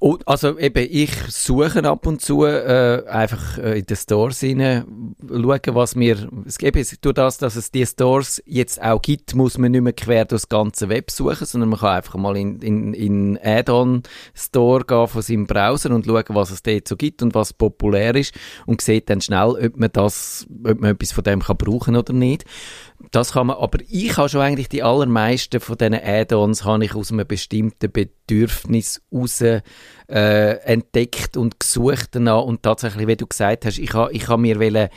Und, 0.03 0.27
also 0.27 0.59
eben, 0.59 0.85
ich 0.91 1.13
suche 1.29 1.81
ab 1.85 2.05
und 2.05 2.19
zu 2.19 2.43
äh, 2.43 3.05
einfach 3.07 3.57
äh, 3.57 3.79
in 3.79 3.85
den 3.85 3.95
Stores 3.95 4.43
rein, 4.43 5.15
schauen, 5.25 5.61
was 5.67 5.95
mir, 5.95 6.29
es 6.45 6.57
es- 6.61 6.99
durch 6.99 7.13
das, 7.15 7.37
dass 7.37 7.55
es 7.55 7.71
die 7.71 7.85
Stores 7.85 8.43
jetzt 8.45 8.81
auch 8.83 9.01
gibt, 9.01 9.33
muss 9.33 9.57
man 9.57 9.71
nicht 9.71 9.79
mehr 9.79 9.93
quer 9.93 10.25
durchs 10.25 10.49
ganze 10.49 10.89
Web 10.89 11.09
suchen, 11.09 11.45
sondern 11.45 11.69
man 11.69 11.79
kann 11.79 11.95
einfach 11.95 12.15
mal 12.15 12.35
in, 12.35 12.59
in, 12.61 12.93
in 12.93 13.39
Add-on-Store 13.41 14.83
gehen 14.83 15.07
von 15.07 15.21
seinem 15.21 15.47
Browser 15.47 15.91
und 15.91 16.05
schauen, 16.05 16.25
was 16.27 16.51
es 16.51 16.61
dort 16.63 16.85
so 16.85 16.97
gibt 16.97 17.21
und 17.21 17.33
was 17.33 17.53
populär 17.53 18.13
ist 18.15 18.35
und 18.65 18.81
sieht 18.81 19.09
dann 19.09 19.21
schnell, 19.21 19.51
ob 19.51 19.77
man 19.77 19.89
das, 19.93 20.45
ob 20.65 20.81
man 20.81 20.91
etwas 20.95 21.13
von 21.13 21.23
dem 21.23 21.41
kann 21.41 21.55
brauchen 21.55 21.95
oder 21.95 22.11
nicht. 22.11 22.43
Das 23.11 23.33
kann 23.33 23.47
man, 23.47 23.57
aber 23.57 23.79
ich 23.87 24.17
habe 24.17 24.29
schon 24.29 24.41
eigentlich 24.41 24.69
die 24.69 24.83
allermeisten 24.83 25.59
von 25.59 25.77
diesen 25.77 25.93
Add-ons 25.93 26.65
aus 26.65 27.11
einem 27.11 27.27
bestimmten 27.27 27.91
Bedürfnis 27.91 29.01
raus 29.13 29.41
äh, 29.41 29.61
entdeckt 30.07 31.37
und 31.37 31.59
gesucht 31.59 32.09
danach 32.11 32.43
und 32.43 32.63
tatsächlich, 32.63 33.07
wie 33.07 33.15
du 33.15 33.27
gesagt 33.27 33.65
hast, 33.65 33.77
ich 33.77 33.93
habe 33.93 34.11
ich 34.13 34.27
mir 34.27 34.59
wollen, 34.59 34.89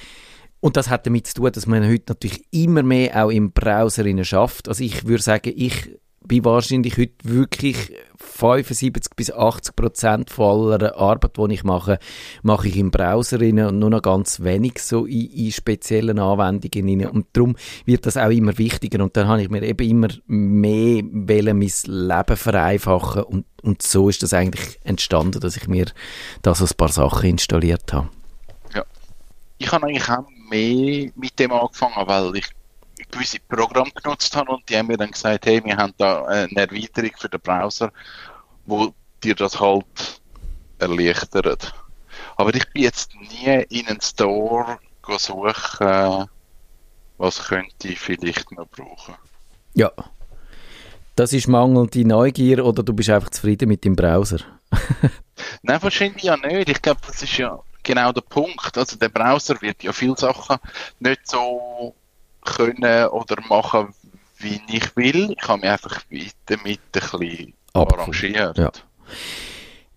und 0.60 0.76
das 0.76 0.88
hat 0.88 1.06
damit 1.06 1.26
zu 1.26 1.34
tun, 1.34 1.52
dass 1.52 1.66
man 1.66 1.86
heute 1.86 2.04
natürlich 2.08 2.42
immer 2.50 2.82
mehr 2.82 3.24
auch 3.24 3.30
im 3.30 3.52
Browser 3.52 4.24
schafft. 4.24 4.68
Also 4.68 4.82
ich 4.82 5.06
würde 5.06 5.22
sagen, 5.22 5.52
ich 5.54 5.90
bin 6.26 6.44
wahrscheinlich 6.44 6.98
heute 6.98 7.14
wirklich 7.22 7.92
75 8.18 9.14
bis 9.16 9.30
80 9.30 9.76
Prozent 9.76 10.30
von 10.30 10.72
aller 10.72 10.96
Arbeit, 10.96 11.36
die 11.36 11.54
ich 11.54 11.64
mache, 11.64 11.98
mache 12.42 12.68
ich 12.68 12.76
im 12.76 12.90
Browser 12.90 13.40
rein 13.40 13.58
und 13.60 13.78
nur 13.78 13.90
noch 13.90 14.02
ganz 14.02 14.40
wenig 14.40 14.78
so 14.78 15.06
in, 15.06 15.30
in 15.30 15.52
speziellen 15.52 16.18
Anwendungen 16.18 17.00
rein. 17.00 17.10
Und 17.10 17.26
darum 17.32 17.56
wird 17.84 18.06
das 18.06 18.16
auch 18.16 18.30
immer 18.30 18.56
wichtiger. 18.58 19.02
Und 19.02 19.16
dann 19.16 19.28
habe 19.28 19.42
ich 19.42 19.50
mir 19.50 19.62
eben 19.62 19.88
immer 19.88 20.08
mehr 20.26 21.02
wollen, 21.04 21.58
mein 21.58 21.72
Leben 21.86 22.36
vereinfachen 22.36 23.22
und, 23.22 23.46
und 23.62 23.82
so 23.82 24.08
ist 24.08 24.22
das 24.22 24.34
eigentlich 24.34 24.78
entstanden, 24.84 25.40
dass 25.40 25.56
ich 25.56 25.68
mir 25.68 25.86
da 26.42 26.54
so 26.54 26.64
ein 26.64 26.76
paar 26.76 26.88
Sachen 26.88 27.30
installiert 27.30 27.92
habe. 27.92 28.08
Ich 29.58 29.72
habe 29.72 29.86
eigentlich 29.86 30.08
auch 30.08 30.26
mehr 30.50 31.10
mit 31.14 31.38
dem 31.38 31.52
angefangen, 31.52 32.06
weil 32.06 32.36
ich 32.36 32.46
gewisse 33.10 33.38
Programme 33.40 33.90
genutzt 33.90 34.34
habe 34.36 34.52
und 34.52 34.68
die 34.68 34.76
haben 34.76 34.88
mir 34.88 34.96
dann 34.96 35.10
gesagt, 35.10 35.46
hey, 35.46 35.64
wir 35.64 35.76
haben 35.76 35.94
da 35.98 36.24
eine 36.24 36.56
Erweiterung 36.56 37.12
für 37.16 37.28
den 37.28 37.40
Browser, 37.40 37.92
wo 38.66 38.92
dir 39.22 39.34
das 39.34 39.58
halt 39.60 40.20
erleichtert. 40.78 41.72
Aber 42.36 42.54
ich 42.54 42.68
bin 42.72 42.82
jetzt 42.82 43.14
nie 43.14 43.64
in 43.70 43.86
einen 43.86 44.00
Store 44.00 44.78
go 45.02 45.18
suchen, 45.18 46.28
was 47.18 47.44
könnte 47.44 47.88
ich 47.88 47.98
vielleicht 47.98 48.52
noch 48.52 48.68
brauchen. 48.68 49.14
Ja. 49.74 49.92
Das 51.14 51.32
ist 51.32 51.48
mangelnde 51.48 52.04
Neugier 52.04 52.64
oder 52.64 52.82
du 52.82 52.92
bist 52.92 53.08
einfach 53.08 53.30
zufrieden 53.30 53.68
mit 53.68 53.84
dem 53.84 53.96
Browser? 53.96 54.38
Nein, 55.62 55.82
wahrscheinlich 55.82 56.24
ja 56.24 56.36
nicht. 56.36 56.68
Ich 56.68 56.82
glaube, 56.82 57.00
das 57.06 57.22
ist 57.22 57.38
ja 57.38 57.58
genau 57.82 58.12
der 58.12 58.20
Punkt. 58.20 58.76
Also 58.76 58.98
der 58.98 59.08
Browser 59.08 59.60
wird 59.62 59.82
ja 59.82 59.92
viele 59.92 60.16
Sachen 60.16 60.58
nicht 60.98 61.26
so 61.26 61.94
können 62.46 63.08
oder 63.08 63.36
machen, 63.48 63.88
wie 64.38 64.60
ich 64.68 64.96
will. 64.96 65.34
Ich 65.38 65.48
habe 65.48 65.60
mich 65.60 65.70
einfach 65.70 66.02
damit 66.46 66.80
ein 66.92 67.18
bisschen 67.18 67.54
Abgefunden. 67.74 68.36
arrangiert. 68.36 68.58
Ja. 68.58 68.70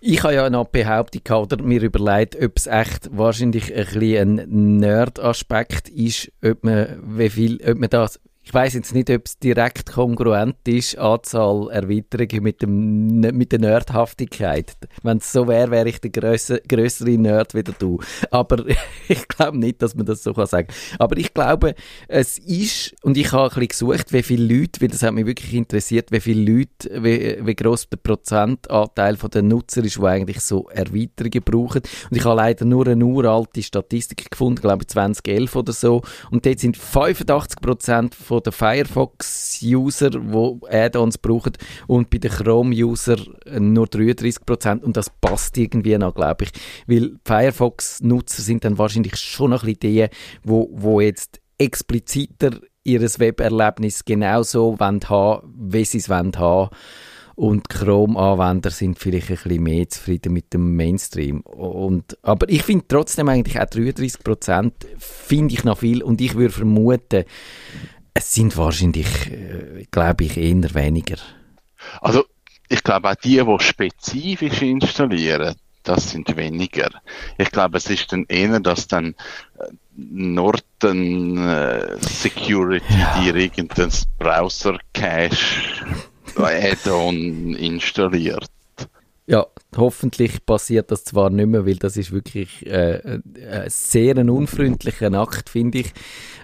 Ich 0.01 0.23
habe 0.23 0.33
ja 0.33 0.49
noch 0.49 0.67
Behauptung 0.67 1.21
gehabt, 1.23 1.51
oder 1.53 1.63
mir 1.63 1.81
überlegt, 1.81 2.41
ob 2.41 2.55
es 2.55 2.67
echt 2.67 3.09
wahrscheinlich 3.11 3.73
ein 3.73 4.39
ein 4.39 4.77
Nerd-Aspekt 4.77 5.89
ist, 5.89 6.31
ob 6.43 6.63
man, 6.63 6.99
wie 7.03 7.29
viel, 7.29 7.59
ob 7.69 7.77
man 7.79 7.89
das 7.89 8.19
ich 8.49 8.53
weiß 8.55 8.73
jetzt 8.73 8.95
nicht, 8.95 9.11
ob 9.11 9.27
es 9.27 9.37
direkt 9.37 9.91
kongruent 9.91 10.55
ist, 10.67 10.97
Anzahl 10.97 11.69
Erweiterungen 11.69 12.41
mit, 12.41 12.63
dem, 12.63 13.19
mit 13.19 13.51
der 13.51 13.59
Nerdhaftigkeit. 13.59 14.75
Wenn 15.03 15.17
es 15.17 15.31
so 15.31 15.47
wäre, 15.47 15.69
wäre 15.69 15.87
ich 15.87 16.01
der 16.01 16.09
grösser, 16.09 16.57
grössere 16.67 17.11
Nerd 17.11 17.53
wie 17.53 17.61
du. 17.61 17.99
Aber 18.31 18.65
ich 19.07 19.27
glaube 19.27 19.59
nicht, 19.59 19.83
dass 19.83 19.93
man 19.93 20.07
das 20.07 20.23
so 20.23 20.33
kann 20.33 20.47
sagen 20.47 20.67
Aber 20.97 21.15
ich 21.17 21.31
glaube, 21.31 21.75
es 22.07 22.39
ist, 22.39 22.95
und 23.03 23.17
ich 23.17 23.31
habe 23.33 23.43
ein 23.43 23.67
bisschen 23.67 23.67
gesucht, 23.91 24.13
wie 24.13 24.23
viele 24.23 24.51
Leute, 24.51 24.81
weil 24.81 24.87
das 24.87 25.03
hat 25.03 25.13
mich 25.13 25.27
wirklich 25.27 25.53
interessiert, 25.53 26.11
wie 26.11 26.19
viele 26.19 26.51
Leute, 26.51 27.03
wie, 27.03 27.37
wie 27.45 27.55
gross 27.55 27.87
der 27.87 27.97
Prozentanteil 27.97 29.15
der 29.15 29.43
Nutzer 29.43 29.83
ist, 29.83 29.97
die 29.97 30.05
eigentlich 30.05 30.39
so 30.39 30.67
Erweiterungen 30.69 31.43
brauchen. 31.45 31.83
Und 32.09 32.17
ich 32.17 32.25
habe 32.25 32.37
leider 32.37 32.65
nur 32.65 32.87
eine 32.87 33.05
uralte 33.05 33.61
Statistik 33.61 34.31
gefunden, 34.31 34.59
glaube 34.59 34.81
ich 34.81 34.87
2011 34.87 35.55
oder 35.55 35.71
so. 35.71 36.01
Und 36.31 36.47
dort 36.47 36.59
sind 36.59 36.77
85 36.77 37.61
Prozent 37.61 38.15
von 38.39 38.43
den 38.43 38.53
Firefox-User, 38.53 40.09
die 40.11 40.59
Add-ons 40.69 41.17
brauchen, 41.17 41.53
und 41.87 42.09
bei 42.09 42.17
den 42.17 42.31
Chrome-User 42.31 43.17
nur 43.59 43.87
33%. 43.87 44.81
Und 44.81 44.97
das 44.97 45.09
passt 45.09 45.57
irgendwie 45.57 45.97
noch, 45.97 46.15
glaube 46.15 46.45
ich. 46.45 46.51
Weil 46.87 47.15
Firefox-Nutzer 47.25 48.41
sind 48.41 48.63
dann 48.63 48.77
wahrscheinlich 48.77 49.15
schon 49.17 49.51
noch 49.51 49.63
ein 49.63 49.73
bisschen 49.73 49.79
die, 49.79 50.07
wo, 50.43 50.69
wo 50.71 51.01
jetzt 51.01 51.39
expliziter 51.57 52.51
ihr 52.83 53.01
Weberlebnis 53.01 54.05
genauso 54.05 54.77
haben 54.79 55.01
wollen, 55.09 55.41
wie 55.55 55.85
sie 55.85 55.97
es 55.97 56.09
haben 56.09 56.33
wollen. 56.35 56.69
Und 57.35 57.69
Chrome-Anwender 57.69 58.69
sind 58.69 58.99
vielleicht 58.99 59.29
ein 59.29 59.37
bisschen 59.37 59.63
mehr 59.63 59.87
zufrieden 59.87 60.33
mit 60.33 60.53
dem 60.53 60.75
Mainstream. 60.75 61.39
Und, 61.39 62.17
aber 62.21 62.49
ich 62.49 62.63
finde 62.63 62.83
trotzdem 62.89 63.29
eigentlich 63.29 63.57
auch 63.57 63.63
33% 63.63 64.73
finde 64.97 65.53
ich 65.53 65.63
noch 65.63 65.77
viel 65.77 66.03
und 66.03 66.19
ich 66.19 66.35
würde 66.35 66.53
vermuten, 66.53 67.23
es 68.13 68.33
sind 68.33 68.55
wahrscheinlich, 68.57 69.07
äh, 69.31 69.85
glaube 69.91 70.25
ich, 70.25 70.37
eher 70.37 70.73
weniger. 70.73 71.17
Also, 72.01 72.25
ich 72.67 72.83
glaube 72.83 73.09
auch 73.09 73.15
die, 73.15 73.43
die 73.43 73.59
spezifisch 73.59 74.61
installieren, 74.61 75.55
das 75.83 76.11
sind 76.11 76.35
weniger. 76.35 76.89
Ich 77.37 77.51
glaube, 77.51 77.77
es 77.77 77.89
ist 77.89 78.11
dann 78.11 78.25
eher, 78.27 78.59
dass 78.59 78.87
dann 78.87 79.15
äh, 79.59 79.71
Norton 79.95 81.37
äh, 81.37 81.97
Security 82.01 82.85
Ja. 82.99 83.21
dir 83.21 83.35
irgendein 83.35 83.91
Browser-Cache 84.19 85.35
Add-on 86.35 87.55
installiert. 87.55 88.49
Ja, 89.31 89.45
hoffentlich 89.77 90.43
passiert 90.43 90.89
das 90.89 91.03
zwar 91.03 91.29
nicht 91.29 91.45
mehr, 91.45 91.63
weil 91.63 91.75
das 91.75 91.97
ist 91.97 92.11
wirklich 92.11 92.65
äh, 92.65 92.99
ein 93.05 93.65
sehr 93.67 94.17
ein 94.17 94.29
unfreundlicher 94.31 95.13
Akt, 95.13 95.49
finde 95.51 95.77
ich. 95.79 95.93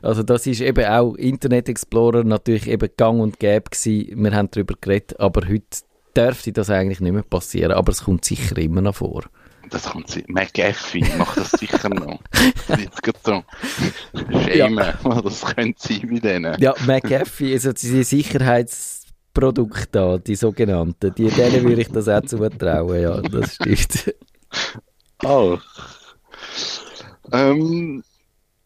Also 0.03 0.21
das 0.21 0.45
ist 0.45 0.61
eben 0.61 0.85
auch 0.85 1.15
Internet 1.15 1.67
Explorer 1.67 2.23
natürlich 2.23 2.67
eben 2.67 2.87
gang 2.95 3.19
und 3.21 3.39
gäbe 3.39 3.71
gewesen. 3.71 4.23
Wir 4.23 4.31
haben 4.35 4.49
darüber 4.51 4.75
geredet, 4.79 5.19
aber 5.19 5.47
heute 5.47 5.65
dürfte 6.15 6.51
das 6.51 6.69
eigentlich 6.69 6.99
nicht 6.99 7.11
mehr 7.13 7.23
passieren. 7.23 7.71
Aber 7.71 7.91
es 7.91 8.03
kommt 8.03 8.23
sicher 8.23 8.55
immer 8.59 8.81
noch 8.81 8.97
vor. 8.97 9.23
Das 9.71 9.85
kommt 9.89 10.11
si- 10.11 10.23
McAfee 10.27 11.03
macht 11.17 11.37
das 11.37 11.49
sicher 11.53 11.89
noch. 11.89 12.19
Jetzt 12.77 13.01
geht 13.01 13.15
so. 13.25 13.43
Schämen, 14.43 14.93
das 15.23 15.43
könnte 15.43 15.75
sein 15.87 16.01
wie 16.09 16.19
denen. 16.19 16.55
Ja, 16.61 16.75
McAfee, 16.85 17.51
also 17.53 17.73
diese 17.73 18.03
Sicherheitsprodukte 19.35 19.87
da, 19.91 20.17
die 20.17 20.35
sogenannten, 20.35 21.13
die, 21.13 21.29
denen 21.29 21.63
würde 21.63 21.81
ich 21.81 21.89
das 21.89 22.07
auch 22.07 22.21
zutrauen, 22.21 23.01
ja, 23.01 23.21
das 23.21 23.55
stimmt. 23.55 24.15
Oh. 25.23 25.57
Ähm, 27.31 28.03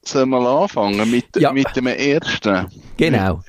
sollen 0.04 0.30
wir 0.30 0.40
anfangen 0.40 1.10
mit, 1.10 1.36
Ja. 1.38 1.54
mit 1.54 1.74
dem 1.76 1.88
ersten? 1.88 2.68
Genau. 2.98 3.42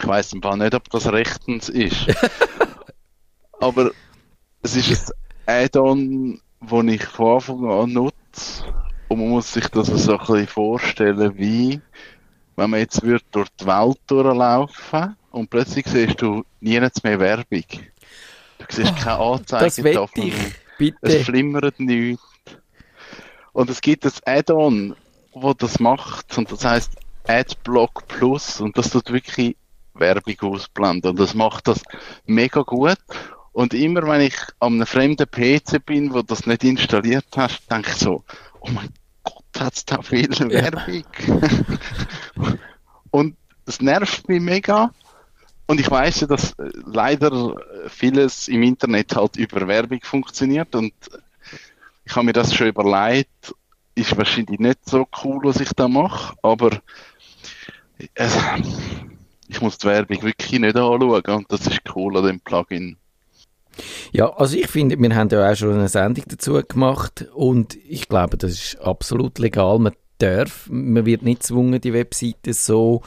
Ich 0.00 0.06
weiß 0.06 0.32
im 0.32 0.42
Fall 0.42 0.56
nicht, 0.56 0.74
ob 0.74 0.88
das 0.90 1.10
rechtens 1.12 1.68
ist. 1.68 2.06
Aber 3.60 3.90
es 4.62 4.76
ist 4.76 5.14
ein 5.46 5.64
Add-on, 5.66 6.40
das 6.60 6.84
ich 6.94 7.04
von 7.04 7.34
Anfang 7.34 7.70
an 7.70 7.92
nutze. 7.92 8.64
Und 9.08 9.18
man 9.20 9.28
muss 9.28 9.52
sich 9.52 9.68
das 9.68 9.88
so 9.88 10.12
ein 10.12 10.18
bisschen 10.18 10.46
vorstellen, 10.46 11.36
wie 11.36 11.80
wenn 12.56 12.70
man 12.70 12.80
jetzt 12.80 13.02
würde 13.02 13.24
durch 13.30 13.48
die 13.60 13.66
Welt 13.66 13.98
durchlaufen 14.06 15.16
und 15.38 15.50
plötzlich 15.50 15.86
siehst 15.86 16.20
du 16.20 16.44
nirgends 16.60 17.02
mehr 17.04 17.20
Werbung. 17.20 17.62
Du 18.58 18.64
siehst 18.68 18.96
keine 18.96 19.18
Anzeige. 19.18 19.64
Das 19.64 19.84
wette 19.84 20.08
ich, 20.16 20.34
Es 20.34 20.52
bitte. 20.76 21.24
flimmert 21.24 21.78
nichts. 21.78 22.22
Und 23.52 23.70
es 23.70 23.80
gibt 23.80 24.04
ein 24.04 24.12
Add-on, 24.24 24.96
wo 25.32 25.54
das 25.54 25.78
macht, 25.78 26.36
und 26.36 26.50
das 26.50 26.64
heißt 26.64 26.92
Adblock 27.26 28.08
Plus, 28.08 28.60
und 28.60 28.76
das 28.76 28.90
tut 28.90 29.12
wirklich 29.12 29.56
Werbung 29.94 30.34
ausblenden. 30.40 31.12
Und 31.12 31.20
das 31.20 31.34
macht 31.34 31.68
das 31.68 31.82
mega 32.26 32.62
gut. 32.62 32.98
Und 33.52 33.74
immer 33.74 34.06
wenn 34.06 34.22
ich 34.22 34.36
an 34.58 34.74
einem 34.74 34.86
fremden 34.86 35.26
PC 35.30 35.84
bin, 35.84 36.12
wo 36.12 36.22
das 36.22 36.46
nicht 36.46 36.64
installiert 36.64 37.26
hast, 37.36 37.70
denke 37.70 37.90
ich 37.90 37.96
so, 37.96 38.24
oh 38.60 38.70
mein 38.70 38.88
Gott, 39.22 39.44
hat's 39.58 39.84
da 39.84 40.02
viel 40.02 40.30
Werbung. 40.30 41.04
und 43.10 43.36
es 43.66 43.80
nervt 43.80 44.28
mich 44.28 44.40
mega. 44.40 44.92
Und 45.68 45.80
ich 45.80 45.90
weiß 45.90 46.20
ja, 46.20 46.26
dass 46.26 46.52
äh, 46.52 46.70
leider 46.86 47.30
äh, 47.30 47.88
vieles 47.88 48.48
im 48.48 48.62
Internet 48.62 49.14
halt 49.14 49.36
über 49.36 49.68
Werbung 49.68 50.00
funktioniert 50.02 50.74
und 50.74 50.94
ich 52.04 52.16
habe 52.16 52.24
mir 52.24 52.32
das 52.32 52.54
schon 52.54 52.68
überlegt, 52.68 53.54
ist 53.94 54.16
wahrscheinlich 54.16 54.58
nicht 54.58 54.88
so 54.88 55.06
cool, 55.22 55.40
was 55.42 55.60
ich 55.60 55.68
da 55.76 55.86
mache, 55.86 56.34
aber 56.42 56.80
es, 58.14 58.34
ich 59.48 59.60
muss 59.60 59.76
die 59.76 59.88
Werbung 59.88 60.22
wirklich 60.22 60.58
nicht 60.58 60.74
anschauen 60.74 61.22
und 61.26 61.52
das 61.52 61.66
ist 61.66 61.80
cool 61.94 62.16
an 62.16 62.24
dem 62.24 62.40
Plugin. 62.40 62.96
Ja, 64.10 64.32
also 64.36 64.56
ich 64.56 64.68
finde, 64.68 64.98
wir 64.98 65.14
haben 65.14 65.28
ja 65.28 65.50
auch 65.50 65.54
schon 65.54 65.74
eine 65.74 65.88
Sendung 65.88 66.24
dazu 66.28 66.60
gemacht 66.66 67.26
und 67.34 67.76
ich 67.86 68.08
glaube, 68.08 68.38
das 68.38 68.52
ist 68.52 68.80
absolut 68.80 69.38
legal. 69.38 69.78
Man 69.78 69.92
darf, 70.16 70.66
man 70.70 71.04
wird 71.04 71.22
nicht 71.22 71.40
gezwungen, 71.40 71.78
die 71.78 71.92
Webseite 71.92 72.54
so 72.54 73.02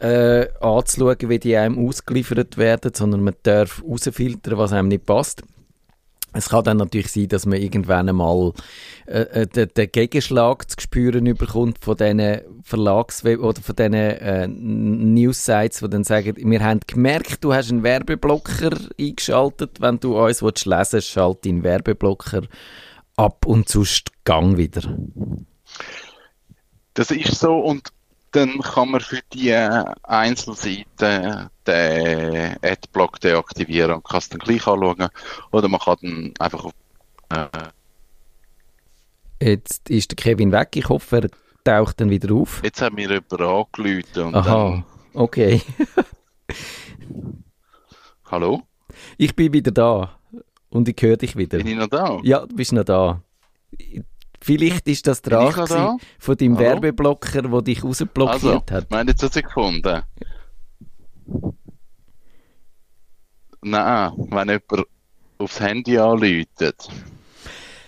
äh, 0.00 0.48
anzuschauen, 0.60 1.16
wie 1.28 1.38
die 1.38 1.56
einem 1.56 1.86
ausgeliefert 1.86 2.56
werden, 2.56 2.92
sondern 2.94 3.22
man 3.22 3.34
darf 3.42 3.82
rausfiltern, 3.82 4.58
was 4.58 4.72
einem 4.72 4.88
nicht 4.88 5.06
passt. 5.06 5.42
Es 6.34 6.50
kann 6.50 6.62
dann 6.62 6.76
natürlich 6.76 7.10
sein, 7.10 7.28
dass 7.28 7.46
man 7.46 7.60
irgendwann 7.60 8.08
einmal 8.08 8.52
äh, 9.06 9.20
äh, 9.20 9.46
den, 9.46 9.68
den 9.74 9.90
Gegenschlag 9.90 10.70
zu 10.70 10.76
spüren 10.78 11.24
bekommt 11.34 11.78
von 11.78 11.96
diesen 11.96 12.42
Verlagsweb 12.62 13.40
oder 13.40 13.60
von 13.62 13.74
diesen 13.74 13.94
äh, 13.94 14.46
News-Sites, 14.46 15.80
die 15.80 15.88
dann 15.88 16.04
sagen, 16.04 16.36
wir 16.36 16.62
haben 16.62 16.80
gemerkt, 16.86 17.42
du 17.42 17.54
hast 17.54 17.70
einen 17.70 17.82
Werbeblocker 17.82 18.76
eingeschaltet. 19.00 19.80
Wenn 19.80 20.00
du 20.00 20.18
uns 20.18 20.42
lesen 20.42 20.92
willst, 20.92 21.08
schalt 21.08 21.46
deinen 21.46 21.64
Werbeblocker 21.64 22.42
ab 23.16 23.46
und 23.46 23.68
sonst 23.68 24.12
gang 24.24 24.58
wieder. 24.58 24.82
Das 26.92 27.10
ist 27.10 27.36
so 27.36 27.56
und 27.58 27.88
dann 28.38 28.60
kann 28.60 28.90
man 28.90 29.00
für 29.00 29.20
die 29.32 29.50
äh, 29.50 29.84
Einzelseiten 30.02 31.50
den 31.66 32.56
Adblock 32.62 33.20
deaktivieren 33.20 33.96
und 33.96 34.04
kann 34.04 34.18
es 34.18 34.28
dann 34.28 34.38
gleich 34.38 34.66
anschauen 34.66 35.08
oder 35.50 35.68
man 35.68 35.80
kann 35.80 35.96
dann 36.02 36.34
einfach 36.38 36.64
auf 36.64 36.72
äh, 37.30 37.46
Jetzt 39.40 39.88
ist 39.88 40.10
der 40.10 40.16
Kevin 40.16 40.50
weg. 40.50 40.70
Ich 40.74 40.88
hoffe, 40.88 41.22
er 41.22 41.28
taucht 41.62 42.00
dann 42.00 42.10
wieder 42.10 42.34
auf. 42.34 42.60
Jetzt 42.64 42.82
hat 42.82 42.92
mir 42.92 43.08
jemand 43.08 43.32
angerufen 43.32 44.22
und 44.24 44.34
Aha, 44.34 44.84
okay. 45.14 45.62
hallo? 48.30 48.62
Ich 49.16 49.36
bin 49.36 49.52
wieder 49.52 49.70
da 49.70 50.18
und 50.70 50.88
ich 50.88 50.96
höre 51.00 51.16
dich 51.16 51.36
wieder. 51.36 51.58
Bin 51.58 51.68
ich 51.68 51.76
noch 51.76 51.88
da? 51.88 52.18
Ja, 52.22 52.46
du 52.46 52.56
bist 52.56 52.72
noch 52.72 52.84
da. 52.84 53.22
Vielleicht 54.40 54.86
ist 54.88 55.06
das 55.06 55.20
ich 55.24 55.30
noch 55.30 55.52
gewesen 55.54 55.74
da? 55.74 55.96
von 56.18 56.36
deinem 56.36 56.56
Hallo? 56.56 56.66
Werbeblocker, 56.66 57.42
der 57.42 57.62
dich 57.62 57.82
rausblockiert 57.84 58.44
Also, 58.44 58.62
hat. 58.70 58.90
meine 58.90 59.10
jetzt 59.10 59.22
hat 59.22 59.32
sie 59.32 59.42
gefunden. 59.42 60.02
Nein, 63.62 64.12
wenn 64.30 64.48
jemand 64.48 64.86
aufs 65.38 65.60
Handy 65.60 65.98
anläutet. 65.98 66.88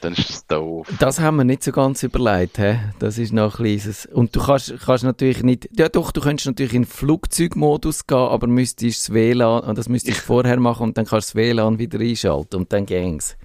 dann 0.00 0.12
ist 0.14 0.30
das 0.30 0.46
doof. 0.46 0.88
Das 0.98 1.20
haben 1.20 1.36
wir 1.36 1.44
nicht 1.44 1.62
so 1.62 1.72
ganz 1.72 2.02
überlegt, 2.02 2.58
hä? 2.58 2.80
Das 2.98 3.18
ist 3.18 3.32
noch 3.32 3.58
ein 3.58 3.64
kleines. 3.64 4.06
Und 4.06 4.34
du 4.34 4.40
kannst, 4.40 4.74
kannst 4.84 5.04
natürlich 5.04 5.42
nicht, 5.42 5.68
ja 5.78 5.88
doch, 5.88 6.10
du 6.10 6.20
könntest 6.22 6.46
natürlich 6.46 6.72
in 6.74 6.86
Flugzeugmodus 6.86 8.06
gehen, 8.06 8.16
aber 8.16 8.46
müsstest 8.46 9.08
das 9.08 9.14
WLAN, 9.14 9.60
und 9.64 9.76
das 9.78 9.88
müsstest 9.88 10.18
du 10.20 10.22
vorher 10.22 10.58
machen 10.58 10.84
und 10.84 10.96
dann 10.98 11.04
kannst 11.06 11.34
du 11.34 11.38
das 11.38 11.42
WLAN 11.42 11.78
wieder 11.78 12.00
einschalten 12.00 12.56
und 12.56 12.72
dann 12.72 12.86
ging's. 12.86 13.36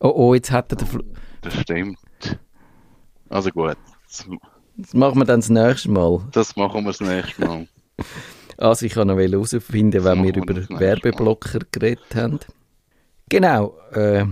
Oh, 0.00 0.12
oh, 0.14 0.34
jetzt 0.34 0.50
hat 0.50 0.72
er 0.72 0.76
den 0.76 0.88
Fl 0.88 1.04
Das 1.46 1.60
stimmt. 1.60 1.98
Also 3.28 3.50
gut, 3.50 3.76
das, 4.06 4.26
machen 4.92 5.18
wir 5.18 5.24
dann 5.24 5.40
das 5.40 5.48
nächste 5.48 5.90
Mal. 5.90 6.26
das 6.32 6.56
machen 6.56 6.84
wir 6.84 6.90
das 6.92 7.00
nächste 7.00 7.44
Mal. 7.44 7.68
Also 8.58 8.86
ich 8.86 8.94
kann 8.94 9.08
noch 9.08 9.18
herausfinden, 9.18 10.02
wenn 10.02 10.24
wir 10.24 10.34
über 10.34 10.54
nächste 10.54 10.72
Mal. 10.72 10.80
Werbeblocker 10.80 11.58
geredet 11.70 12.14
haben. 12.14 12.40
Genau. 13.28 13.76
Äh, 13.92 14.24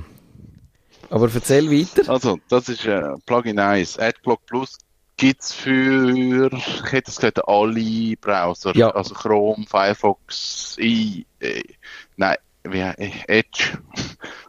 aber 1.11 1.29
erzähl 1.35 1.71
weiter. 1.71 2.11
Also, 2.11 2.39
das 2.49 2.71
ist 2.71 2.87
äh, 2.87 3.03
Plugin 3.27 3.59
1. 3.59 3.99
AdBlock 3.99 4.47
Plus 4.47 4.79
gibt 5.19 5.43
es 5.43 5.53
für, 5.53 6.51
ich 6.51 6.83
hätte 6.91 7.11
es 7.11 7.17
gesagt, 7.17 7.47
alle 7.47 8.17
Browser. 8.17 8.75
Ja. 8.75 8.91
Also 8.93 9.15
Chrome, 9.15 9.67
Firefox, 9.69 10.79
I, 10.81 11.27
äh, 11.41 11.63
nein, 12.17 12.37
wie, 12.65 12.79
äh, 12.79 13.11
Edge, 13.29 13.79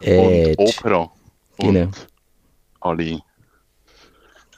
Edge. 0.00 0.56
und 0.56 0.68
Opera. 0.68 1.12
Genau. 1.58 1.80
Und 1.82 2.08
alle. 2.90 3.20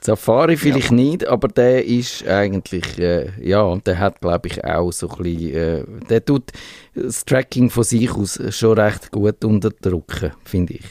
Safari 0.01 0.55
vielleicht 0.55 0.91
nicht, 0.91 1.27
aber 1.27 1.49
der 1.49 1.85
ist 1.85 2.25
eigentlich, 2.25 2.97
äh, 2.99 3.31
ja, 3.41 3.61
und 3.61 3.85
der 3.85 3.99
hat, 3.99 4.21
glaube 4.21 4.47
ich, 4.47 4.63
auch 4.63 4.91
so 4.91 5.09
ein 5.09 5.23
bisschen, 5.23 5.53
äh, 5.53 5.83
der 6.09 6.23
tut 6.23 6.51
das 6.95 7.25
Tracking 7.25 7.69
von 7.69 7.83
sich 7.83 8.09
aus 8.11 8.39
schon 8.51 8.79
recht 8.79 9.11
gut 9.11 9.43
unterdrücken, 9.43 10.31
finde 10.45 10.75
ich. 10.75 10.85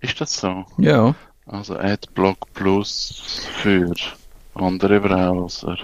Ist 0.00 0.20
das 0.20 0.34
so? 0.34 0.64
Ja. 0.78 1.14
Also 1.46 1.76
AdBlock 1.76 2.52
Plus 2.54 3.46
für 3.62 3.92
andere 4.54 5.00
Browser. 5.00 5.76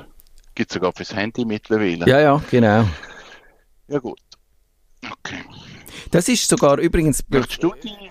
Gibt 0.55 0.71
es 0.71 0.75
sogar 0.75 0.93
fürs 0.93 1.14
Handy 1.14 1.45
mittlerweile. 1.45 2.09
Ja, 2.09 2.21
ja, 2.21 2.43
genau. 2.50 2.87
Ja, 3.88 3.99
gut. 3.99 4.19
Okay. 5.05 5.45
Das 6.11 6.28
ist 6.28 6.49
sogar 6.49 6.78
übrigens, 6.78 7.23
Möchtest 7.28 7.62
du 7.62 7.73
dein 7.83 8.11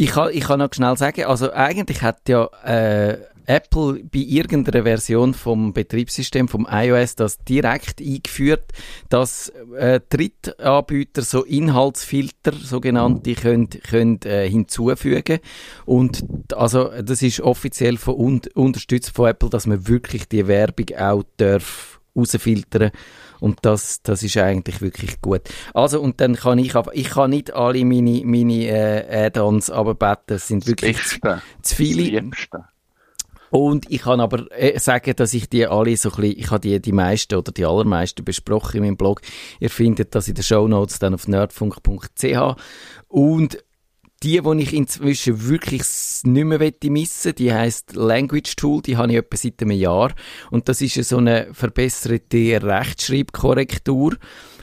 Ich 0.00 0.12
kann, 0.12 0.30
ich 0.32 0.44
kann 0.44 0.60
noch 0.60 0.72
schnell 0.72 0.96
sagen, 0.96 1.24
also 1.24 1.52
eigentlich 1.52 2.02
hat 2.02 2.28
ja 2.28 2.44
äh, 2.62 3.18
Apple 3.46 4.04
bei 4.04 4.20
irgendeiner 4.20 4.84
Version 4.84 5.34
vom 5.34 5.72
Betriebssystem, 5.72 6.46
vom 6.46 6.68
iOS, 6.70 7.16
das 7.16 7.38
direkt 7.38 8.00
eingeführt, 8.00 8.70
dass 9.08 9.48
äh, 9.76 9.98
Drittanbieter 10.08 11.22
so 11.22 11.42
Inhaltsfilter, 11.42 12.52
sogenannte, 12.52 13.34
können, 13.34 13.70
können 13.70 14.20
äh, 14.22 14.48
hinzufügen. 14.48 15.40
Und 15.84 16.22
also 16.54 16.92
das 17.02 17.20
ist 17.22 17.40
offiziell 17.40 17.96
von, 17.96 18.14
un 18.14 18.40
unterstützt 18.54 19.16
von 19.16 19.30
Apple, 19.30 19.50
dass 19.50 19.66
man 19.66 19.88
wirklich 19.88 20.28
die 20.28 20.46
Werbung 20.46 20.96
auch 20.96 21.24
darf 21.38 21.98
rausfiltern 22.14 22.92
und 23.40 23.58
das, 23.62 24.02
das 24.02 24.22
ist 24.22 24.36
eigentlich 24.36 24.80
wirklich 24.80 25.20
gut. 25.20 25.42
Also, 25.74 26.00
und 26.00 26.20
dann 26.20 26.36
kann 26.36 26.58
ich, 26.58 26.74
aber 26.74 26.94
ich 26.94 27.10
kann 27.10 27.30
nicht 27.30 27.52
alle 27.52 27.84
meine, 27.84 28.22
meine 28.24 28.66
äh, 28.66 29.26
Add-ons 29.26 29.70
abbeten, 29.70 30.36
es 30.36 30.48
sind 30.48 30.66
wirklich 30.66 30.96
zu, 30.96 31.20
Beste? 31.20 31.42
zu 31.62 31.74
viele. 31.76 32.30
Das? 32.50 32.62
Und 33.50 33.90
ich 33.90 34.02
kann 34.02 34.20
aber 34.20 34.46
äh, 34.52 34.78
sagen, 34.78 35.14
dass 35.16 35.32
ich 35.32 35.48
die 35.48 35.66
alle 35.66 35.96
so 35.96 36.10
ein 36.10 36.16
bisschen, 36.16 36.38
ich 36.38 36.50
habe 36.50 36.60
die, 36.60 36.80
die 36.80 36.92
meisten 36.92 37.34
oder 37.34 37.52
die 37.52 37.64
allermeisten 37.64 38.24
besprochen 38.24 38.78
in 38.78 38.82
meinem 38.82 38.96
Blog. 38.96 39.22
Ihr 39.60 39.70
findet 39.70 40.14
das 40.14 40.28
in 40.28 40.34
den 40.34 40.44
Shownotes 40.44 40.98
dann 40.98 41.14
auf 41.14 41.28
nerdfunk.ch. 41.28 42.56
Und 43.08 43.64
die, 44.22 44.40
die 44.40 44.62
ich 44.62 44.74
inzwischen 44.74 45.48
wirklich 45.48 45.84
nicht 46.26 46.44
mehr 46.44 46.72
missen, 46.84 47.34
die 47.34 47.52
heisst 47.52 47.94
Language 47.94 48.56
Tool, 48.56 48.82
die 48.82 48.96
habe 48.96 49.12
ich 49.12 49.18
etwa 49.18 49.36
seit 49.36 49.62
einem 49.62 49.72
Jahr. 49.72 50.12
Und 50.50 50.68
das 50.68 50.80
ist 50.80 50.94
so 51.04 51.18
eine 51.18 51.48
verbesserte 51.52 52.60
Rechtschreibkorrektur, 52.62 54.16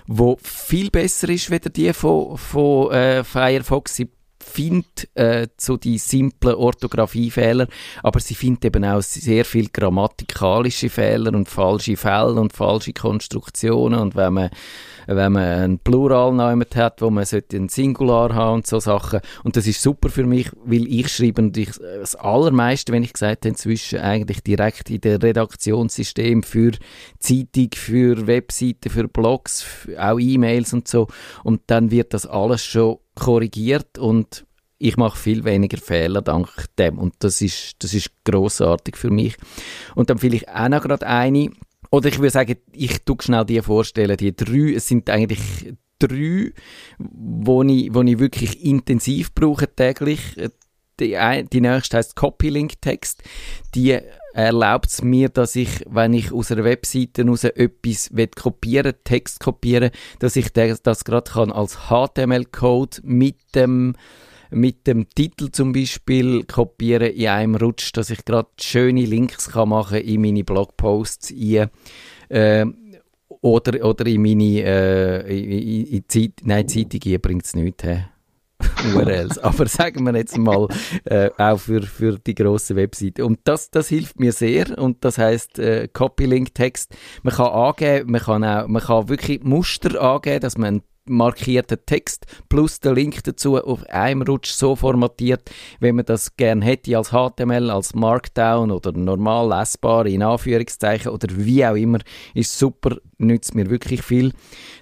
wo 0.07 0.37
viel 0.41 0.89
besser 0.91 1.29
ist, 1.29 1.51
als 1.51 1.73
die 1.73 1.93
von, 1.93 2.37
von 2.37 2.91
äh, 2.91 3.23
Firefox. 3.23 4.01
Sie 4.45 4.61
findet 4.61 5.09
äh, 5.15 5.47
so 5.57 5.77
die 5.77 5.97
simplen 5.97 6.55
Orthographiefehler, 6.55 7.67
aber 8.03 8.19
sie 8.19 8.35
findet 8.35 8.65
eben 8.65 8.85
auch 8.85 9.01
sehr 9.01 9.45
viel 9.45 9.69
grammatikalische 9.69 10.89
Fehler 10.89 11.33
und 11.33 11.49
falsche 11.49 11.97
Fälle 11.97 12.39
und 12.39 12.53
falsche 12.53 12.93
Konstruktionen 12.93 13.99
und 13.99 14.15
wenn 14.15 14.33
man 14.33 14.49
wenn 15.07 15.33
man 15.33 15.43
einen 15.43 15.79
Pluralnamen 15.79 16.65
hat, 16.75 17.01
wo 17.01 17.09
man 17.09 17.25
sollte 17.25 17.57
einen 17.57 17.69
Singular 17.69 18.33
haben 18.33 18.55
und 18.55 18.67
so 18.67 18.79
Sachen. 18.79 19.19
Und 19.43 19.55
das 19.55 19.67
ist 19.67 19.81
super 19.81 20.09
für 20.09 20.25
mich, 20.25 20.49
weil 20.63 20.87
ich 20.87 21.09
schreibe 21.09 21.43
natürlich 21.43 21.73
das 21.77 22.15
Allermeiste, 22.15 22.91
wenn 22.91 23.03
ich 23.03 23.13
gesagt 23.13 23.45
habe, 23.45 23.49
inzwischen 23.49 23.99
eigentlich 23.99 24.41
direkt 24.43 24.89
in 24.89 25.01
der 25.01 25.21
Redaktionssystem 25.21 26.43
für 26.43 26.71
Zeitung, 27.19 27.69
für 27.75 28.27
Webseiten, 28.27 28.89
für 28.89 29.07
Blogs, 29.07 29.65
auch 29.97 30.19
E-Mails 30.19 30.73
und 30.73 30.87
so. 30.87 31.07
Und 31.43 31.61
dann 31.67 31.91
wird 31.91 32.13
das 32.13 32.25
alles 32.25 32.63
schon 32.63 32.97
korrigiert 33.15 33.97
und 33.97 34.45
ich 34.77 34.97
mache 34.97 35.17
viel 35.17 35.43
weniger 35.45 35.77
Fehler 35.77 36.21
dank 36.21 36.49
dem. 36.77 36.99
Und 36.99 37.15
das 37.19 37.41
ist 37.41 37.75
das 37.79 37.93
ist 37.93 38.11
großartig 38.25 38.97
für 38.97 39.09
mich. 39.09 39.35
Und 39.95 40.09
dann 40.09 40.17
vielleicht 40.17 40.49
auch 40.49 40.69
noch 40.69 40.81
gerade 40.81 41.07
eine. 41.07 41.49
Oder 41.91 42.09
ich 42.09 42.19
würde 42.19 42.31
sagen 42.31 42.57
ich 42.73 43.03
tue 43.03 43.17
schnell 43.21 43.45
die 43.45 43.61
vorstellen 43.61 44.17
die 44.17 44.35
drei. 44.35 44.73
Es 44.75 44.87
sind 44.87 45.09
eigentlich 45.09 45.73
drei 45.99 46.51
wo 46.99 47.63
ich 47.63 47.93
wo 47.93 48.01
ich 48.01 48.19
wirklich 48.19 48.63
intensiv 48.63 49.33
brauche 49.33 49.73
täglich. 49.73 50.19
Die, 50.99 51.17
die 51.51 51.61
nächste 51.61 51.97
heißt 51.97 52.15
Copylink 52.15 52.81
Text 52.81 53.21
die 53.73 53.99
erlaubt 54.35 54.87
es 54.87 55.01
mir, 55.01 55.29
dass 55.29 55.55
ich, 55.55 55.85
wenn 55.89 56.13
ich 56.13 56.31
aus 56.33 56.51
einer 56.51 56.65
Webseite 56.65 57.25
raus 57.25 57.45
etwas 57.45 58.09
kopieren, 58.35 58.93
Text 59.05 59.39
kopieren, 59.39 59.91
dass 60.19 60.35
ich 60.35 60.51
das, 60.51 60.81
das 60.81 61.05
gerade 61.05 61.31
kann 61.31 61.51
als 61.51 61.89
HTML-Code 61.89 62.97
mit 63.03 63.37
dem 63.55 63.93
mit 64.51 64.85
dem 64.87 65.09
Titel 65.09 65.49
zum 65.51 65.73
Beispiel 65.73 66.43
kopieren 66.43 67.11
in 67.11 67.27
einem 67.27 67.55
Rutsch, 67.55 67.91
dass 67.93 68.09
ich 68.09 68.23
gerade 68.25 68.47
schöne 68.61 69.03
Links 69.05 69.49
kann 69.49 69.69
machen 69.69 69.97
in 69.97 70.21
meine 70.21 70.43
Blogposts 70.43 71.31
ein, 71.31 71.69
äh, 72.29 72.65
oder, 73.41 73.83
oder 73.85 74.05
in 74.05 74.21
meine 74.21 74.61
äh, 74.63 75.39
in, 75.39 75.87
in, 75.87 76.03
Zeit, 76.07 76.33
nein, 76.43 76.67
Zeitung 76.67 77.19
bringt 77.21 77.45
es 77.45 77.55
nicht. 77.55 77.81
He. 77.81 78.03
URLs. 78.93 79.37
Aber 79.39 79.67
sagen 79.67 80.05
wir 80.05 80.15
jetzt 80.15 80.37
mal, 80.37 80.67
äh, 81.05 81.29
auch 81.37 81.57
für, 81.57 81.81
für 81.81 82.19
die 82.19 82.35
grossen 82.35 82.75
Webseiten. 82.75 83.23
Und 83.23 83.39
das, 83.43 83.71
das 83.71 83.89
hilft 83.89 84.19
mir 84.19 84.31
sehr. 84.31 84.77
Und 84.77 85.03
das 85.03 85.17
heißt 85.17 85.59
äh, 85.59 85.87
Copy-Link-Text. 85.87 86.95
Man 87.23 87.33
kann 87.33 87.47
angeben, 87.47 88.11
man 88.11 88.21
kann 88.21 88.43
auch, 88.43 88.67
man 88.67 88.81
kann 88.81 89.09
wirklich 89.09 89.43
Muster 89.43 90.01
angeben, 90.01 90.41
dass 90.41 90.57
man 90.57 90.67
einen 90.67 90.83
markierten 91.07 91.77
Text 91.85 92.25
plus 92.49 92.79
den 92.79 92.95
Link 92.95 93.23
dazu 93.23 93.57
auf 93.57 93.83
einem 93.89 94.23
Rutsch 94.23 94.51
so 94.51 94.75
formatiert, 94.75 95.49
wenn 95.79 95.95
man 95.95 96.05
das 96.05 96.35
gern 96.35 96.61
hätte 96.61 96.97
als 96.97 97.11
HTML, 97.11 97.69
als 97.69 97.93
Markdown 97.93 98.71
oder 98.71 98.91
normal 98.91 99.49
lesbar 99.49 100.05
in 100.05 100.23
Anführungszeichen 100.23 101.11
oder 101.11 101.27
wie 101.31 101.65
auch 101.65 101.75
immer, 101.75 101.99
ist 102.33 102.57
super, 102.57 102.97
nützt 103.17 103.55
mir 103.55 103.69
wirklich 103.69 104.01
viel. 104.01 104.31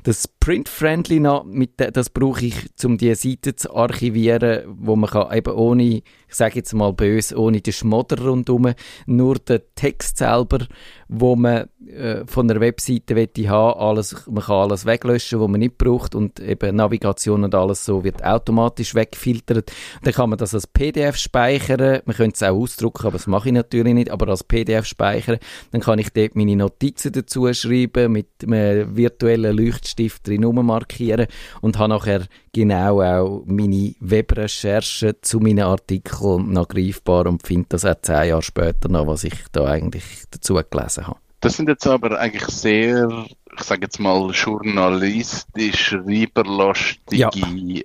Das 0.03 0.27
Print-Friendly 0.27 1.19
noch, 1.19 1.43
mit, 1.45 1.79
de- 1.79 1.91
das 1.91 2.09
brauche 2.09 2.45
ich, 2.45 2.55
um 2.83 2.97
die 2.97 3.13
Seite 3.15 3.55
zu 3.55 3.75
archivieren, 3.75 4.63
wo 4.67 4.95
man 4.95 5.09
kann 5.09 5.35
eben 5.35 5.53
ohne, 5.53 5.83
ich 5.83 6.03
sage 6.29 6.55
jetzt 6.55 6.73
mal 6.73 6.93
böse, 6.93 7.37
ohne 7.37 7.61
den 7.61 7.73
Schmodder 7.73 8.21
rundherum, 8.21 8.73
nur 9.05 9.35
den 9.35 9.61
Text 9.75 10.17
selber, 10.17 10.67
wo 11.07 11.35
man 11.35 11.69
äh, 11.87 12.25
von 12.25 12.47
der 12.47 12.59
Webseite 12.59 13.15
haben, 13.49 13.79
alles, 13.79 14.25
man 14.27 14.43
kann 14.43 14.55
alles 14.55 14.85
weglöschen, 14.85 15.39
was 15.39 15.47
man 15.47 15.59
nicht 15.59 15.77
braucht 15.77 16.15
und 16.15 16.39
eben 16.39 16.75
Navigation 16.75 17.43
und 17.43 17.53
alles 17.55 17.85
so 17.85 18.03
wird 18.03 18.23
automatisch 18.23 18.95
weggefiltert. 18.95 19.71
Dann 20.03 20.13
kann 20.13 20.29
man 20.29 20.39
das 20.39 20.53
als 20.55 20.65
PDF 20.67 21.17
speichern, 21.17 22.01
man 22.05 22.15
könnte 22.15 22.35
es 22.35 22.43
auch 22.43 22.55
ausdrucken, 22.57 23.05
aber 23.07 23.17
das 23.17 23.27
mache 23.27 23.49
ich 23.49 23.53
natürlich 23.53 23.93
nicht, 23.93 24.09
aber 24.09 24.27
als 24.27 24.43
PDF 24.43 24.85
speichern, 24.85 25.37
dann 25.71 25.81
kann 25.81 25.99
ich 25.99 26.09
dort 26.11 26.35
meine 26.35 26.55
Notizen 26.55 27.11
dazu 27.11 27.51
schreiben, 27.53 28.11
mit 28.23 28.53
einem 28.53 28.95
virtuellen 28.95 29.55
Leuchtstift 29.57 30.27
drin 30.27 30.41
markieren 30.41 31.27
und 31.61 31.77
habe 31.77 31.89
nachher 31.89 32.25
genau 32.51 33.01
auch 33.01 33.43
meine 33.45 33.95
Webrecherchen 33.99 35.13
zu 35.21 35.39
meinen 35.39 35.63
Artikeln 35.63 36.51
noch 36.51 36.67
greifbar 36.67 37.25
und 37.27 37.45
finde 37.45 37.67
das 37.69 37.85
auch 37.85 37.99
zehn 38.01 38.29
Jahre 38.29 38.41
später 38.41 38.89
noch, 38.89 39.07
was 39.07 39.23
ich 39.23 39.35
da 39.51 39.65
eigentlich 39.65 40.23
dazu 40.31 40.59
gelesen 40.69 41.07
habe. 41.07 41.19
Das 41.41 41.57
sind 41.57 41.67
jetzt 41.67 41.85
aber 41.85 42.17
eigentlich 42.19 42.45
sehr, 42.45 43.25
ich 43.57 43.63
sage 43.63 43.81
jetzt 43.83 43.99
mal, 43.99 44.29
journalistisch 44.31 45.89
schreiberlastige 45.89 47.17
Ja. 47.17 47.29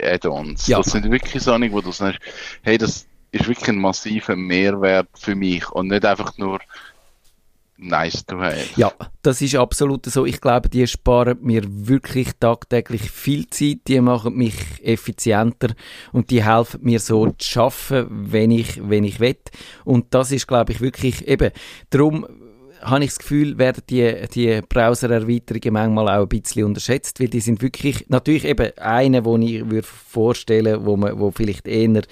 Add-ons. 0.00 0.68
Ja. 0.68 0.78
Das 0.78 0.92
sind 0.92 1.10
wirklich 1.10 1.42
so 1.42 1.52
einige, 1.52 1.74
wo 1.74 1.80
du 1.80 1.90
sagst, 1.90 2.20
hey, 2.62 2.78
das 2.78 3.08
ist 3.32 3.48
wirklich 3.48 3.68
ein 3.68 3.80
massiver 3.80 4.36
Mehrwert 4.36 5.08
für 5.14 5.34
mich 5.34 5.68
und 5.70 5.88
nicht 5.88 6.04
einfach 6.04 6.38
nur 6.38 6.60
nice 7.78 8.24
to 8.26 8.38
have. 8.38 8.68
Ja, 8.76 8.92
das 9.22 9.40
ist 9.40 9.54
absolut 9.54 10.06
so. 10.06 10.26
Ich 10.26 10.40
glaube, 10.40 10.68
die 10.68 10.86
sparen 10.86 11.38
mir 11.40 11.62
wirklich 11.66 12.30
tagtäglich 12.38 13.10
viel 13.10 13.48
Zeit, 13.48 13.78
die 13.86 14.00
machen 14.00 14.36
mich 14.36 14.54
effizienter 14.82 15.74
und 16.12 16.30
die 16.30 16.44
helfen 16.44 16.80
mir 16.82 17.00
so 17.00 17.30
zu 17.30 17.48
schaffen, 17.48 18.06
wenn 18.10 18.50
ich, 18.50 18.88
wenn 18.88 19.04
ich 19.04 19.20
will. 19.20 19.36
Und 19.84 20.06
das 20.14 20.32
ist, 20.32 20.46
glaube 20.46 20.72
ich, 20.72 20.80
wirklich 20.80 21.26
eben, 21.28 21.50
darum 21.90 22.26
habe 22.80 23.04
ich 23.04 23.10
das 23.10 23.18
Gefühl, 23.18 23.58
werden 23.58 23.82
die, 23.90 24.14
die 24.32 24.60
Browser-Erweiterungen 24.68 25.72
manchmal 25.72 26.16
auch 26.16 26.22
ein 26.22 26.28
bisschen 26.28 26.64
unterschätzt, 26.64 27.18
weil 27.20 27.28
die 27.28 27.40
sind 27.40 27.60
wirklich, 27.60 28.06
natürlich 28.08 28.44
eben 28.44 28.76
eine, 28.78 29.24
wo 29.24 29.36
ich 29.36 29.68
würde 29.68 29.86
vorstellen, 29.86 30.84
wo 30.84 30.96
man, 30.96 31.18
wo 31.18 31.30
vielleicht 31.30 31.66
eher 31.66 32.02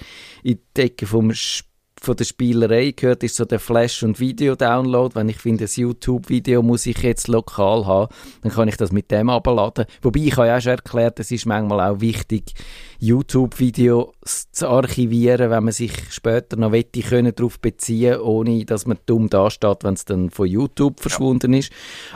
in 0.43 0.59
die 0.75 0.81
Ecke 0.81 1.05
vom 1.05 1.33
Spiel 1.33 1.67
von 2.01 2.15
der 2.15 2.25
Spielerei 2.25 2.91
gehört, 2.91 3.23
ist 3.23 3.35
so 3.35 3.45
der 3.45 3.59
Flash- 3.59 4.03
und 4.03 4.19
Video-Download. 4.19 5.15
Wenn 5.15 5.29
ich 5.29 5.37
finde, 5.37 5.65
das 5.65 5.75
YouTube-Video 5.75 6.61
muss 6.61 6.85
ich 6.85 6.97
jetzt 6.99 7.27
lokal 7.27 7.85
haben, 7.85 8.13
dann 8.41 8.51
kann 8.51 8.67
ich 8.67 8.77
das 8.77 8.91
mit 8.91 9.11
dem 9.11 9.29
abladen. 9.29 9.85
Wobei 10.01 10.19
ich 10.21 10.37
habe 10.37 10.47
ja 10.47 10.57
auch 10.57 10.61
schon 10.61 10.73
erklärt, 10.73 11.19
es 11.19 11.31
ist 11.31 11.45
manchmal 11.45 11.91
auch 11.91 12.01
wichtig, 12.01 12.53
YouTube-Videos 12.99 14.51
zu 14.51 14.67
archivieren, 14.67 15.49
wenn 15.49 15.63
man 15.63 15.73
sich 15.73 15.91
später 16.09 16.57
noch 16.57 16.71
wette 16.71 17.01
können 17.01 17.33
darauf 17.35 17.59
beziehen, 17.59 18.19
ohne 18.19 18.65
dass 18.65 18.85
man 18.85 18.97
dumm 19.05 19.29
dasteht, 19.29 19.83
wenn 19.83 19.93
es 19.93 20.05
dann 20.05 20.29
von 20.29 20.47
YouTube 20.47 20.99
verschwunden 20.99 21.53
ist. 21.53 21.71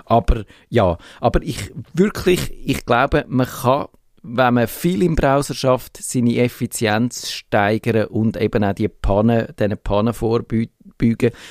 Aber 0.06 0.44
ja, 0.70 0.98
aber 1.20 1.41
ich 1.44 1.72
wirklich, 1.94 2.52
ich 2.65 2.86
glaube, 2.86 3.26
man 3.28 3.48
kann 3.48 3.88
wenn 4.23 4.53
man 4.53 4.67
viel 4.67 5.01
im 5.01 5.15
Browser 5.15 5.53
schafft, 5.53 5.97
seine 5.97 6.38
Effizienz 6.38 7.31
steigern 7.31 8.07
und 8.07 8.38
eben 8.38 8.63
auch 8.63 8.73
die 8.73 8.88
Pannen, 8.88 9.47
diesen 9.60 9.77
Pannen 9.77 10.13
vorbeugen. 10.13 10.69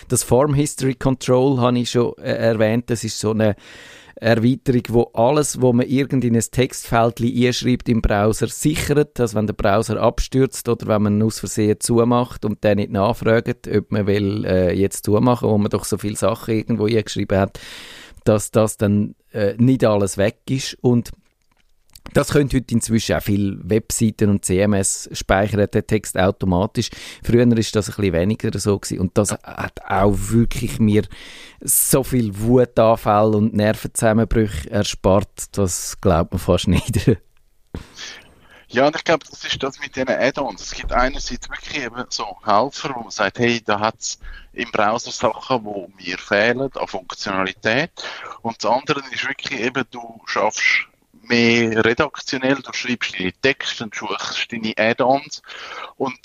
Das 0.09 0.23
Form 0.23 0.55
History 0.55 0.95
Control 0.95 1.61
habe 1.61 1.79
ich 1.79 1.91
schon 1.91 2.17
äh, 2.19 2.33
erwähnt. 2.33 2.89
Das 2.89 3.03
ist 3.03 3.19
so 3.19 3.33
eine 3.33 3.57
Erweiterung, 4.21 4.83
wo 4.91 5.11
alles, 5.15 5.61
wo 5.61 5.73
man 5.73 5.87
irgend 5.87 6.25
in 6.25 6.37
ein 6.37 6.43
Textfeld 6.43 7.21
einschreibt 7.21 7.89
im 7.89 8.03
Browser, 8.03 8.49
sichert, 8.49 9.19
dass 9.19 9.35
wenn 9.35 9.47
der 9.47 9.55
Browser 9.55 10.01
abstürzt 10.01 10.69
oder 10.69 10.87
wenn 10.87 11.03
man 11.03 11.23
aus 11.23 11.41
Versehen 11.41 11.81
zumacht 11.81 12.45
und 12.45 12.63
dann 12.65 12.77
nicht 12.77 12.93
nachfragt, 12.93 13.67
ob 13.67 13.91
man 13.91 14.07
will 14.07 14.45
äh, 14.45 14.75
jetzt 14.75 15.07
zumachen, 15.07 15.49
wo 15.49 15.57
man 15.59 15.71
doch 15.71 15.85
so 15.85 15.97
viele 15.97 16.17
Sachen 16.17 16.55
irgendwo 16.55 16.85
eingeschrieben 16.85 17.39
hat, 17.39 17.59
dass 18.25 18.51
das 18.51 18.77
dann 18.77 19.15
äh, 19.33 19.55
nicht 19.57 19.85
alles 19.85 20.19
weg 20.19 20.39
ist 20.49 20.77
und 20.83 21.11
das 22.13 22.31
können 22.31 22.51
heute 22.53 22.75
inzwischen 22.75 23.17
auch 23.17 23.23
viele 23.23 23.59
Webseiten 23.63 24.31
und 24.31 24.45
CMS 24.45 25.09
speichern 25.13 25.69
den 25.71 25.87
Text 25.87 26.19
automatisch. 26.19 26.91
Früher 27.23 27.47
ist 27.57 27.77
das 27.77 27.89
ein 27.89 27.97
bisschen 27.97 28.13
weniger 28.13 28.59
so 28.59 28.79
gewesen. 28.79 29.01
und 29.01 29.17
das 29.17 29.33
hat 29.33 29.81
auch 29.89 30.15
wirklich 30.15 30.79
mir 30.79 31.05
so 31.61 32.03
viel 32.03 32.39
Wutanfall 32.39 33.35
und 33.35 33.55
Nervenzusammenbrüche 33.55 34.71
erspart, 34.71 35.57
das 35.57 36.01
glaubt 36.01 36.33
man 36.33 36.39
fast 36.39 36.69
nicht. 36.69 37.19
Ja, 38.73 38.87
und 38.87 38.95
ich 38.95 39.03
glaube, 39.03 39.25
das 39.29 39.45
ist 39.45 39.61
das 39.61 39.81
mit 39.81 39.97
diesen 39.97 40.11
Add-ons. 40.11 40.63
Es 40.63 40.75
gibt 40.75 40.93
einerseits 40.93 41.51
wirklich 41.51 41.85
eben 41.85 42.05
so 42.09 42.37
Helfer, 42.45 42.95
wo 42.95 43.01
man 43.01 43.11
sagt, 43.11 43.41
hey, 43.41 43.61
da 43.65 43.81
hat 43.81 43.99
es 43.99 44.21
im 44.53 44.71
Browser 44.71 45.11
Sachen, 45.11 45.65
die 45.65 46.05
mir 46.07 46.19
fehlen 46.19 46.71
an 46.73 46.87
Funktionalität. 46.87 47.91
Und 48.43 48.63
das 48.63 48.71
andere 48.71 49.03
ist 49.11 49.27
wirklich 49.27 49.59
eben, 49.59 49.85
du 49.91 50.21
schaffst 50.27 50.87
mehr 51.31 51.85
redaktionell, 51.85 52.57
du 52.57 52.73
schreibst 52.73 53.19
deine 53.19 53.33
Texte 53.33 53.85
und 53.85 53.95
suchst 53.95 54.53
deine 54.53 54.75
Add-ons. 54.77 55.43
Und 55.97 56.19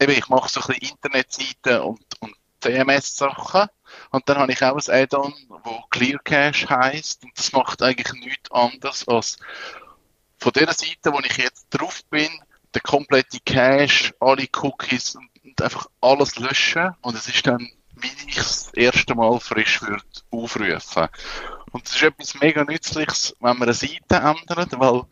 eben, 0.00 0.12
ich 0.12 0.28
mache 0.28 0.48
so 0.48 0.60
ein 0.60 0.66
bisschen 0.66 0.90
Internetseiten 0.90 1.80
und, 1.80 2.04
und 2.20 2.34
CMS-Sachen 2.60 3.68
und 4.10 4.28
dann 4.28 4.38
habe 4.38 4.52
ich 4.52 4.62
auch 4.62 4.76
ein 4.76 4.94
Add-on, 4.94 5.34
wo 5.48 5.82
Clear 5.90 6.18
Cache 6.22 6.68
heisst. 6.68 7.24
Und 7.24 7.36
das 7.36 7.52
macht 7.52 7.82
eigentlich 7.82 8.12
nichts 8.12 8.50
anderes 8.50 9.06
als 9.08 9.38
von 10.38 10.52
der 10.52 10.72
Seite, 10.72 11.12
wo 11.12 11.20
ich 11.20 11.36
jetzt 11.36 11.68
drauf 11.70 12.00
bin, 12.10 12.30
der 12.74 12.82
komplette 12.82 13.38
Cache, 13.44 14.14
alle 14.20 14.46
Cookies 14.60 15.14
und, 15.14 15.28
und 15.44 15.62
einfach 15.62 15.86
alles 16.00 16.38
löschen. 16.38 16.94
Und 17.00 17.16
es 17.16 17.28
ist 17.28 17.46
dann 17.46 17.70
wie 18.02 18.10
ich 18.26 18.36
das 18.36 18.72
erste 18.74 19.14
Mal 19.14 19.38
frisch 19.40 19.82
würde 19.82 20.02
aufrufen. 20.30 21.08
Und 21.72 21.86
das 21.86 21.96
ist 21.96 22.02
etwas 22.02 22.34
mega 22.40 22.64
Nützliches, 22.64 23.34
wenn 23.40 23.58
man 23.58 23.62
eine 23.62 23.74
Seite 23.74 24.16
ändert, 24.16 24.78
weil 24.78 25.02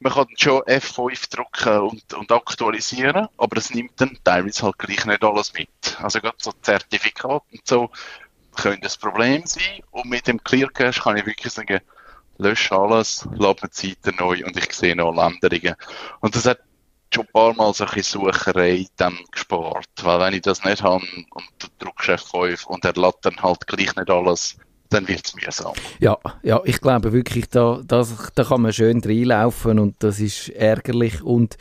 man 0.00 0.12
kann 0.12 0.26
schon 0.36 0.62
F5 0.62 1.30
drücken 1.30 1.78
und, 1.78 2.14
und 2.14 2.32
aktualisieren, 2.32 3.28
aber 3.38 3.56
es 3.56 3.70
nimmt 3.70 4.00
dann 4.00 4.18
teilweise 4.22 4.64
halt 4.64 4.78
gleich 4.78 5.04
nicht 5.06 5.24
alles 5.24 5.52
mit. 5.54 5.98
Also 6.00 6.20
gerade 6.20 6.36
so 6.38 6.52
Zertifikate 6.60 7.44
und 7.52 7.66
so 7.66 7.90
können 8.56 8.80
das 8.82 8.96
Problem 8.96 9.46
sein 9.46 9.82
und 9.90 10.06
mit 10.06 10.26
dem 10.26 10.42
Clear 10.42 10.68
Cache 10.70 11.00
kann 11.00 11.16
ich 11.16 11.26
wirklich 11.26 11.52
sagen, 11.52 11.80
lösche 12.38 12.76
alles, 12.76 13.26
lade 13.34 13.68
die 13.68 13.88
Seite 13.88 14.16
neu 14.18 14.44
und 14.44 14.56
ich 14.56 14.72
sehe 14.72 14.96
noch 14.96 15.16
Änderungen. 15.16 15.76
Und 16.20 16.34
das 16.34 16.46
hat 16.46 16.58
schon 17.12 17.24
ein 17.24 17.32
paar 17.32 17.54
Mal 17.54 17.72
solche 17.72 18.02
Sucherei 18.02 18.86
dann 18.96 19.18
gespart. 19.30 19.88
Weil 20.02 20.20
wenn 20.20 20.34
ich 20.34 20.42
das 20.42 20.64
nicht 20.64 20.82
habe 20.82 21.06
und 21.30 21.46
du 21.58 21.68
drückst 21.78 22.10
F5 22.10 22.66
und 22.66 22.84
er 22.84 22.94
lädt 22.94 23.16
dann 23.22 23.42
halt 23.42 23.66
gleich 23.66 23.94
nicht 23.94 24.10
alles, 24.10 24.56
dann 24.90 25.08
wird 25.08 25.22
es 25.24 25.34
mühsam. 25.34 25.72
Ja, 25.98 26.18
ja, 26.42 26.60
ich 26.64 26.80
glaube 26.80 27.12
wirklich, 27.12 27.48
da, 27.48 27.80
das, 27.86 28.14
da 28.34 28.44
kann 28.44 28.62
man 28.62 28.72
schön 28.72 29.00
reinlaufen 29.00 29.78
und 29.78 29.96
das 30.00 30.20
ist 30.20 30.50
ärgerlich 30.50 31.22
und 31.22 31.56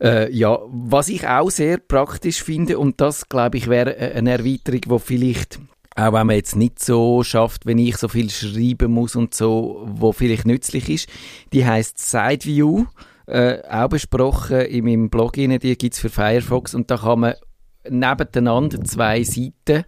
äh, 0.00 0.30
ja, 0.32 0.58
was 0.68 1.08
ich 1.08 1.26
auch 1.26 1.50
sehr 1.50 1.78
praktisch 1.78 2.42
finde 2.42 2.78
und 2.78 3.00
das 3.00 3.28
glaube 3.28 3.58
ich 3.58 3.68
wäre 3.68 3.96
eine 3.96 4.32
Erweiterung, 4.32 4.80
wo 4.86 4.98
vielleicht 4.98 5.58
auch 5.96 6.12
wenn 6.12 6.28
man 6.28 6.36
jetzt 6.36 6.54
nicht 6.54 6.78
so 6.78 7.24
schafft, 7.24 7.66
wenn 7.66 7.78
ich 7.78 7.96
so 7.96 8.06
viel 8.06 8.30
schreiben 8.30 8.92
muss 8.92 9.16
und 9.16 9.34
so, 9.34 9.82
wo 9.84 10.12
vielleicht 10.12 10.46
nützlich 10.46 10.88
ist, 10.88 11.08
die 11.52 11.66
heißt 11.66 11.98
Sideview 11.98 12.86
äh, 13.26 13.62
auch 13.68 13.88
besprochen 13.88 14.60
in 14.60 14.84
meinem 14.84 15.10
Blog. 15.10 15.32
Die 15.32 15.48
gibt 15.48 15.94
es 15.94 15.98
für 15.98 16.08
Firefox 16.08 16.74
und 16.74 16.88
da 16.90 16.98
kann 16.98 17.20
man 17.20 17.34
nebeneinander 17.88 18.82
zwei 18.84 19.22
Seiten 19.24 19.78
äh, 19.78 19.84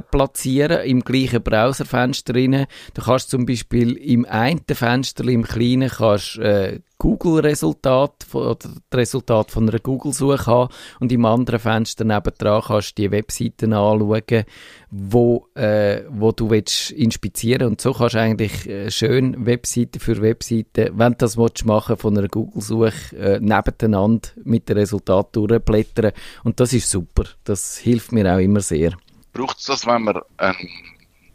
platzieren 0.00 0.84
im 0.84 1.00
gleichen 1.00 1.42
Browserfenster 1.42 2.34
rein. 2.34 2.66
Du 2.94 3.02
kannst 3.02 3.30
zum 3.30 3.46
Beispiel 3.46 3.92
im 3.96 4.24
einen 4.24 4.62
Fenster 4.66 5.24
im 5.24 5.42
kleinen 5.42 5.90
kannst, 5.90 6.38
äh, 6.38 6.80
Google-Resultat 7.02 8.26
oder 8.32 8.54
das 8.54 8.80
Resultat 8.94 9.50
von 9.50 9.68
einer 9.68 9.80
Google-Suche 9.80 10.46
haben 10.46 10.72
und 11.00 11.10
im 11.10 11.24
anderen 11.24 11.58
Fenster 11.58 12.04
nebendran 12.04 12.62
kannst 12.64 12.96
du 12.96 13.02
die 13.02 13.10
Webseiten 13.10 13.72
anschauen, 13.72 14.44
wo, 14.92 15.48
äh, 15.56 16.02
wo 16.08 16.30
du 16.30 16.48
willst 16.50 16.92
inspizieren 16.92 17.66
und 17.66 17.80
so 17.80 17.92
kannst 17.92 18.14
du 18.14 18.20
eigentlich 18.20 18.68
äh, 18.68 18.88
schön 18.92 19.46
Webseite 19.46 19.98
für 19.98 20.22
Webseite, 20.22 20.92
wenn 20.94 21.12
du 21.12 21.18
das 21.18 21.36
willst, 21.36 21.66
machen 21.66 21.96
von 21.96 22.16
einer 22.16 22.28
Google-Suche 22.28 23.16
äh, 23.16 23.40
nebeneinander 23.40 24.28
mit 24.44 24.68
dem 24.68 24.76
Resultat 24.76 25.34
durchblättern 25.34 26.12
und 26.44 26.60
das 26.60 26.72
ist 26.72 26.88
super. 26.88 27.24
Das 27.42 27.78
hilft 27.78 28.12
mir 28.12 28.32
auch 28.32 28.38
immer 28.38 28.60
sehr. 28.60 28.92
Braucht 29.32 29.58
es 29.58 29.66
das, 29.66 29.86
wenn 29.86 30.02
man 30.02 30.20
einen 30.36 30.68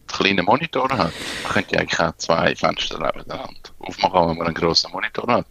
kleinen 0.08 0.46
Monitor 0.46 0.90
hat? 0.90 1.14
Man 1.44 1.54
könnte 1.54 1.80
eigentlich 1.80 2.00
auch 2.00 2.16
zwei 2.18 2.56
Fenster 2.56 3.00
nebeneinander 3.00 3.48
aufmachen, 3.80 4.30
wenn 4.30 4.38
man 4.38 4.48
einen 4.48 4.56
grossen 4.56 4.92
Monitor 4.92 5.28
hat. 5.28 5.48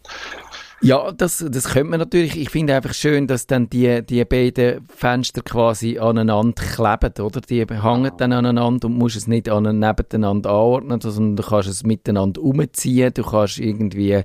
Ja, 0.79 1.11
das, 1.11 1.43
das 1.49 1.69
könnte 1.69 1.89
man 1.89 1.99
natürlich. 1.99 2.37
Ich 2.37 2.51
finde 2.51 2.75
einfach 2.75 2.93
schön, 2.93 3.25
dass 3.25 3.47
dann 3.47 3.67
die, 3.67 4.05
die 4.05 4.23
beiden 4.25 4.87
Fenster 4.87 5.41
quasi 5.41 5.97
aneinander 5.97 6.61
kleben, 6.61 7.25
oder? 7.25 7.41
Die 7.41 7.65
hängen 7.65 8.11
dann 8.17 8.31
aneinander 8.31 8.87
und 8.87 8.95
musst 8.95 9.15
es 9.15 9.25
nicht 9.25 9.49
an, 9.49 9.63
nebeneinander 9.63 10.51
anordnen, 10.51 11.01
sondern 11.01 11.35
du 11.35 11.43
kannst 11.43 11.69
es 11.69 11.83
miteinander 11.83 12.41
umziehen. 12.41 13.11
Du 13.11 13.23
kannst 13.23 13.57
irgendwie, 13.57 14.21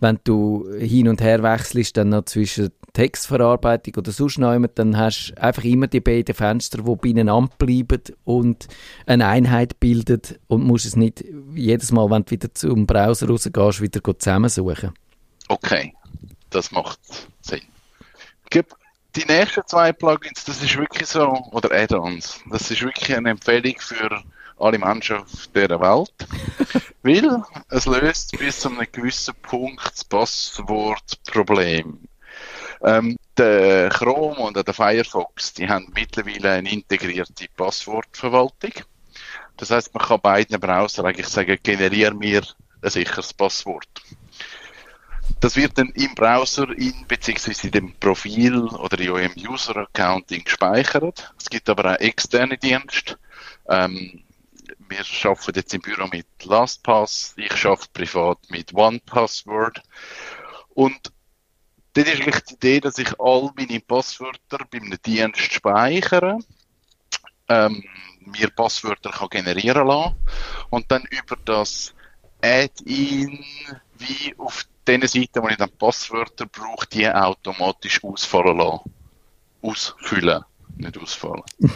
wenn 0.00 0.18
du 0.24 0.66
hin 0.78 1.06
und 1.06 1.20
her 1.20 1.42
wechselst, 1.42 1.98
dann 1.98 2.08
noch 2.08 2.24
zwischen 2.24 2.70
Textverarbeitung 2.92 3.94
oder 3.96 4.12
sonst 4.12 4.38
noch 4.38 4.58
dann 4.74 4.96
hast 4.96 5.32
du 5.36 5.42
einfach 5.42 5.64
immer 5.64 5.86
die 5.86 6.00
beiden 6.00 6.34
Fenster, 6.34 6.82
die 6.82 6.96
beieinander 6.96 7.50
bleiben 7.58 8.02
und 8.24 8.68
eine 9.06 9.26
Einheit 9.26 9.80
bilden 9.80 10.22
und 10.48 10.64
musst 10.64 10.86
es 10.86 10.96
nicht 10.96 11.24
jedes 11.54 11.92
Mal, 11.92 12.10
wenn 12.10 12.24
du 12.24 12.30
wieder 12.30 12.52
zum 12.54 12.86
Browser 12.86 13.28
rausgehst, 13.28 13.80
wieder 13.80 14.00
zusammensuchen. 14.18 14.92
Okay, 15.48 15.94
das 16.50 16.70
macht 16.70 17.00
Sinn. 17.40 17.62
Die 19.16 19.24
nächsten 19.24 19.66
zwei 19.66 19.92
Plugins, 19.92 20.44
das 20.44 20.62
ist 20.62 20.78
wirklich 20.78 21.08
so, 21.08 21.32
oder 21.50 21.72
Add-ons, 21.72 22.38
das 22.48 22.70
ist 22.70 22.80
wirklich 22.80 23.16
eine 23.16 23.30
Empfehlung 23.30 23.74
für 23.78 24.22
alle 24.56 24.78
Menschen 24.78 25.16
auf 25.16 25.48
dieser 25.52 25.80
Welt, 25.80 26.14
weil 27.02 27.42
es 27.70 27.86
löst 27.86 28.38
bis 28.38 28.60
zu 28.60 28.68
einem 28.68 28.86
gewissen 28.92 29.34
Punkt 29.42 29.84
das 29.84 30.04
Passwortproblem. 30.04 31.98
Ähm, 32.82 33.16
der 33.36 33.90
Chrome 33.90 34.36
und 34.40 34.56
der 34.56 34.74
Firefox, 34.74 35.52
die 35.54 35.68
haben 35.68 35.90
mittlerweile 35.94 36.52
eine 36.52 36.70
integrierte 36.70 37.46
Passwortverwaltung. 37.56 38.72
Das 39.56 39.70
heißt, 39.70 39.94
man 39.94 40.04
kann 40.04 40.20
beiden 40.20 40.58
Browser 40.58 41.04
eigentlich 41.04 41.28
sagen, 41.28 41.58
generiere 41.62 42.14
mir 42.14 42.42
ein 42.82 42.90
sicheres 42.90 43.34
Passwort. 43.34 43.88
Das 45.40 45.56
wird 45.56 45.78
dann 45.78 45.90
im 45.90 46.14
Browser 46.14 46.68
in 46.76 47.06
beziehungsweise 47.06 47.66
in 47.66 47.72
dem 47.72 47.94
Profil 47.94 48.64
oder 48.64 48.98
in 48.98 49.10
eurem 49.10 49.32
User 49.36 49.76
Accounting 49.76 50.44
gespeichert. 50.44 51.32
Es 51.38 51.48
gibt 51.48 51.68
aber 51.68 51.92
auch 51.92 52.00
externe 52.00 52.58
Dienste, 52.58 53.18
ähm, 53.68 54.22
wir 54.88 55.30
arbeiten 55.30 55.52
jetzt 55.54 55.74
im 55.74 55.80
Büro 55.80 56.08
mit 56.08 56.26
LastPass, 56.44 57.34
ich 57.36 57.64
arbeite 57.64 57.88
privat 57.92 58.38
mit 58.48 58.74
OnePassword. 58.74 59.82
Und 60.74 61.12
dort 62.04 62.14
ist 62.14 62.22
eigentlich 62.22 62.44
die 62.44 62.54
Idee, 62.54 62.80
dass 62.80 62.98
ich 62.98 63.18
all 63.18 63.50
meine 63.56 63.80
Passwörter 63.80 64.58
bei 64.70 64.78
einem 64.78 64.98
Dienst 65.04 65.40
speichere, 65.52 66.38
ähm, 67.48 67.84
mir 68.20 68.50
Passwörter 68.50 69.10
kann 69.10 69.28
generieren 69.28 69.86
lassen 69.86 70.16
und 70.70 70.90
dann 70.90 71.04
über 71.10 71.36
das 71.44 71.94
Add-in 72.42 73.44
wie 73.98 74.34
auf 74.38 74.64
den 74.86 75.06
Seiten, 75.06 75.42
wo 75.42 75.48
ich 75.48 75.56
dann 75.56 75.70
Passwörter 75.70 76.46
brauche, 76.46 76.86
die 76.86 77.08
automatisch 77.08 78.02
ausfallen 78.02 78.58
lassen. 78.58 78.92
Ausfüllen, 79.62 80.44
nicht 80.76 80.96
ausfallen. 80.98 81.42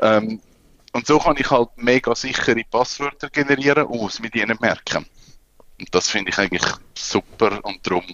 ähm, 0.00 0.40
und 0.92 1.06
so 1.06 1.18
kann 1.18 1.36
ich 1.36 1.50
halt 1.50 1.70
mega 1.76 2.14
sichere 2.14 2.62
Passwörter 2.70 3.28
generieren 3.28 3.86
aus 3.86 4.20
mit 4.20 4.34
ihnen 4.36 4.56
merken. 4.60 5.04
Und 5.78 5.94
das 5.94 6.08
finde 6.08 6.30
ich 6.30 6.38
eigentlich 6.38 6.64
super 6.94 7.58
und 7.64 7.84
darum 7.84 8.04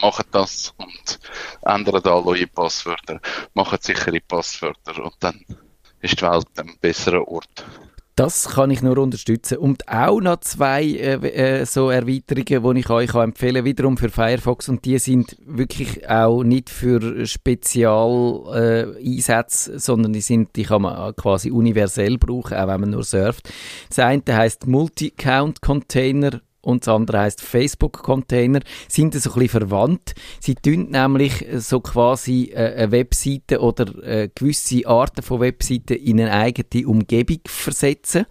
machen 0.00 0.24
das 0.30 0.74
und 0.76 1.18
ändern 1.62 2.02
da 2.02 2.20
neue 2.20 2.46
Passwörter, 2.46 3.20
machen 3.54 3.78
sichere 3.80 4.20
Passwörter 4.20 5.02
und 5.02 5.14
dann 5.20 5.44
ist 6.00 6.20
die 6.20 6.24
Welt 6.24 6.46
ein 6.56 6.76
besserer 6.80 7.26
Ort. 7.26 7.64
Das 8.18 8.48
kann 8.48 8.70
ich 8.72 8.82
nur 8.82 8.98
unterstützen. 8.98 9.58
Und 9.58 9.86
auch 9.86 10.20
noch 10.20 10.40
zwei 10.40 10.82
äh, 10.82 11.60
äh, 11.60 11.64
so 11.64 11.88
Erweiterungen, 11.88 12.74
die 12.74 12.80
ich 12.80 12.90
euch 12.90 13.10
kann 13.10 13.28
empfehlen 13.28 13.64
wiederum 13.64 13.96
für 13.96 14.08
Firefox. 14.08 14.68
Und 14.68 14.84
die 14.84 14.98
sind 14.98 15.36
wirklich 15.46 16.10
auch 16.10 16.42
nicht 16.42 16.68
für 16.68 17.24
Spezialeinsätze, 17.24 19.74
äh, 19.74 19.78
sondern 19.78 20.14
die, 20.14 20.20
sind, 20.20 20.56
die 20.56 20.64
kann 20.64 20.82
man 20.82 21.14
quasi 21.14 21.52
universell 21.52 22.18
brauchen, 22.18 22.56
auch 22.56 22.66
wenn 22.66 22.80
man 22.80 22.90
nur 22.90 23.04
surft. 23.04 23.50
Das 23.88 24.00
eine 24.00 24.24
heißt 24.26 24.66
Multi-Count 24.66 25.62
Container 25.62 26.40
und 26.68 26.86
das 26.86 26.94
andere 26.94 27.20
heißt 27.20 27.40
Facebook-Container, 27.40 28.60
sind 28.88 29.14
so 29.14 29.30
ein 29.30 29.40
bisschen 29.40 29.48
verwandt. 29.48 30.14
Sie 30.38 30.54
tun 30.54 30.90
nämlich 30.90 31.46
so 31.56 31.80
quasi 31.80 32.50
äh, 32.52 32.74
eine 32.74 32.92
Webseite 32.92 33.60
oder 33.60 33.86
äh, 34.04 34.28
gewisse 34.34 34.86
Arten 34.86 35.22
von 35.22 35.40
Webseiten 35.40 35.94
in 35.94 36.20
eine 36.20 36.30
eigene 36.30 36.86
Umgebung 36.86 37.38
versetzen. 37.46 38.26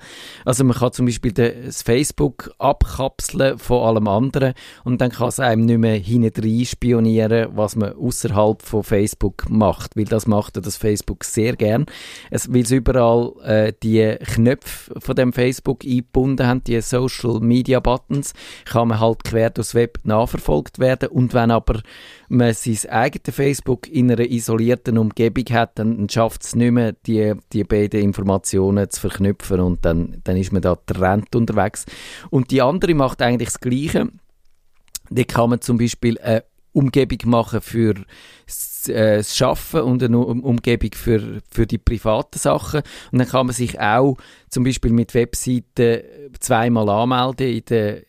Also 0.45 0.63
man 0.65 0.77
kann 0.77 0.93
zum 0.93 1.07
Beispiel 1.07 1.31
das 1.31 1.81
Facebook 1.81 2.51
abkapseln 2.59 3.57
von 3.57 3.81
allem 3.81 4.07
anderen 4.07 4.53
und 4.83 5.01
dann 5.01 5.09
kann 5.09 5.29
es 5.29 5.39
einem 5.39 5.65
nicht 5.65 5.79
mehr 5.79 5.95
hinein 5.95 6.31
spionieren, 6.63 7.49
was 7.55 7.75
man 7.75 7.93
außerhalb 7.93 8.61
von 8.61 8.83
Facebook 8.83 9.49
macht, 9.49 9.97
weil 9.97 10.05
das 10.05 10.27
macht 10.27 10.63
das 10.63 10.77
Facebook 10.77 11.23
sehr 11.23 11.55
gern. 11.55 11.87
Es, 12.29 12.53
weil 12.53 12.61
es 12.61 12.71
überall 12.71 13.33
äh, 13.43 13.73
die 13.81 14.15
Knöpfe 14.23 14.99
von 14.99 15.15
dem 15.15 15.33
Facebook 15.33 15.83
eingebunden 15.83 16.45
haben, 16.45 16.63
die 16.63 16.79
Social 16.81 17.39
Media 17.39 17.79
Buttons 17.79 18.26
Accounts 18.27 18.33
kann 18.65 18.87
man 18.89 18.99
halt 18.99 19.23
quer 19.23 19.49
durchs 19.49 19.75
Web 19.75 19.99
nachverfolgt 20.03 20.79
werden 20.79 21.09
und 21.09 21.33
wenn 21.33 21.51
aber 21.51 21.81
man 22.29 22.53
sein 22.53 22.89
eigenes 22.89 23.35
Facebook 23.35 23.87
in 23.87 24.11
einer 24.11 24.29
isolierten 24.29 24.97
Umgebung 24.97 25.45
hat, 25.51 25.79
dann, 25.79 26.09
schafft 26.09 26.43
es 26.43 26.55
nicht 26.55 26.71
mehr, 26.71 26.93
die, 27.05 27.33
die 27.53 27.63
beiden 27.63 28.01
Informationen 28.01 28.89
zu 28.89 29.01
verknüpfen 29.01 29.59
und 29.59 29.85
dann, 29.85 30.21
dann 30.23 30.37
ist 30.37 30.51
man 30.51 30.61
da 30.61 30.75
trennt 30.75 31.35
unterwegs. 31.35 31.85
Und 32.29 32.51
die 32.51 32.61
andere 32.61 32.93
macht 32.93 33.21
eigentlich 33.21 33.49
das 33.49 33.59
Gleiche. 33.59 34.09
Die 35.09 35.25
kann 35.25 35.51
man 35.51 35.61
zum 35.61 35.77
Beispiel 35.77 36.17
eine 36.19 36.43
Umgebung 36.73 37.17
machen 37.25 37.61
für 37.61 37.95
äh, 38.87 39.17
das 39.17 39.35
Schaffen 39.35 39.81
und 39.81 40.03
eine 40.03 40.17
Umgebung 40.17 40.91
für, 40.93 41.41
für 41.49 41.65
die 41.65 41.77
privaten 41.77 42.37
Sachen. 42.37 42.81
Und 43.11 43.19
dann 43.19 43.27
kann 43.27 43.47
man 43.47 43.55
sich 43.55 43.79
auch 43.79 44.17
zum 44.49 44.63
Beispiel 44.63 44.91
mit 44.91 45.13
Webseiten 45.13 46.03
zweimal 46.39 46.89
anmelden 46.89 47.47
in 47.47 47.65
der 47.65 48.01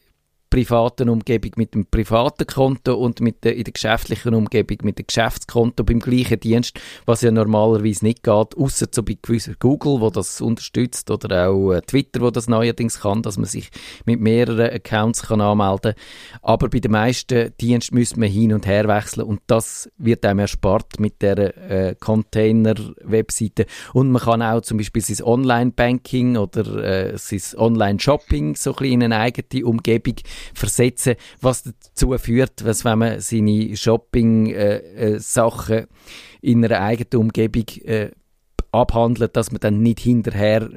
privaten 0.51 1.09
Umgebung 1.09 1.53
mit 1.57 1.75
dem 1.75 1.87
privaten 1.87 2.47
Konto 2.47 2.95
und 2.95 3.21
mit 3.21 3.45
der, 3.45 3.57
in 3.57 3.65
der 3.65 3.73
geschäftlichen 3.73 4.35
Umgebung 4.35 4.79
mit 4.83 4.99
dem 4.99 5.07
Geschäftskonto 5.07 5.85
beim 5.85 6.01
gleichen 6.01 6.41
Dienst, 6.41 6.79
was 7.07 7.23
ja 7.23 7.31
normalerweise 7.31 8.05
nicht 8.05 8.23
geht, 8.23 8.57
außer 8.57 8.87
so 8.91 9.03
bei 9.03 9.19
gewissen 9.21 9.57
Google, 9.59 10.01
wo 10.01 10.11
das 10.11 10.41
unterstützt 10.41 11.11
oder 11.11 11.49
auch 11.49 11.73
äh, 11.73 11.83
Twitter, 11.83 12.21
wo 12.21 12.31
das 12.31 12.49
neuerdings 12.49 13.01
kann, 13.01 13.23
dass 13.23 13.37
man 13.37 13.47
sich 13.47 13.71
mit 14.05 14.21
mehreren 14.21 14.71
Accounts 14.71 15.23
kann 15.23 15.41
anmelden. 15.41 15.95
Aber 16.43 16.69
bei 16.69 16.81
den 16.81 16.93
meisten 16.93 17.53
Diensten 17.61 17.95
müsste 17.95 18.21
man 18.21 18.29
hin 18.29 18.53
und 18.53 18.67
her 18.67 18.89
wechseln 18.89 19.25
und 19.25 19.41
das 19.47 19.91
wird 19.99 20.25
einem 20.25 20.41
erspart 20.41 20.99
mit 20.99 21.21
der 21.23 21.39
äh, 21.71 21.95
Container-Webseite 21.95 23.67
und 23.93 24.11
man 24.11 24.23
kann 24.23 24.43
auch 24.43 24.63
zum 24.63 24.79
Beispiel 24.79 25.03
sein 25.03 25.27
Online-Banking 25.27 26.37
oder 26.37 27.13
äh, 27.13 27.19
sein 27.19 27.59
Online-Shopping 27.59 28.57
so 28.57 28.71
ein 28.71 28.77
bisschen 28.77 28.93
in 28.93 29.13
eine 29.13 29.19
eigene 29.19 29.67
Umgebung 29.67 30.17
versetzen, 30.55 31.17
was 31.41 31.63
dazu 31.65 32.17
führt, 32.19 32.65
dass 32.65 32.85
wenn 32.85 32.99
man 32.99 33.21
seine 33.21 33.77
Shopping-Sachen 33.77 35.75
äh, 35.75 35.83
äh, 35.83 35.87
in 36.41 36.65
einer 36.65 36.81
eigenen 36.81 37.25
Umgebung 37.25 37.67
äh, 37.85 38.11
abhandelt, 38.73 39.37
dass 39.37 39.51
man 39.51 39.61
dann 39.61 39.83
nicht 39.83 40.01
hinterher 40.01 40.69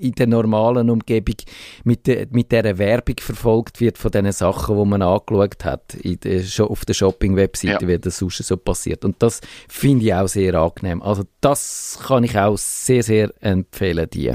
in 0.00 0.12
der 0.12 0.26
normalen 0.26 0.90
Umgebung 0.90 1.36
mit, 1.84 2.06
de, 2.06 2.26
mit 2.30 2.52
dieser 2.52 2.78
Werbung 2.78 3.16
verfolgt 3.20 3.80
wird 3.80 3.98
von 3.98 4.10
den 4.10 4.30
Sachen, 4.32 4.78
die 4.78 4.84
man 4.84 5.02
angeschaut 5.02 5.64
hat 5.64 5.96
de, 6.02 6.44
auf 6.60 6.84
der 6.84 6.94
Shopping-Webseite, 6.94 7.84
ja. 7.84 7.88
wie 7.88 7.98
das 7.98 8.18
sonst 8.18 8.38
so 8.38 8.56
passiert. 8.56 9.04
Und 9.04 9.22
das 9.22 9.40
finde 9.68 10.06
ich 10.06 10.14
auch 10.14 10.28
sehr 10.28 10.54
angenehm. 10.54 11.02
Also 11.02 11.24
das 11.40 11.98
kann 12.06 12.24
ich 12.24 12.38
auch 12.38 12.56
sehr, 12.56 13.02
sehr 13.02 13.32
empfehlen, 13.40 14.08
die. 14.10 14.32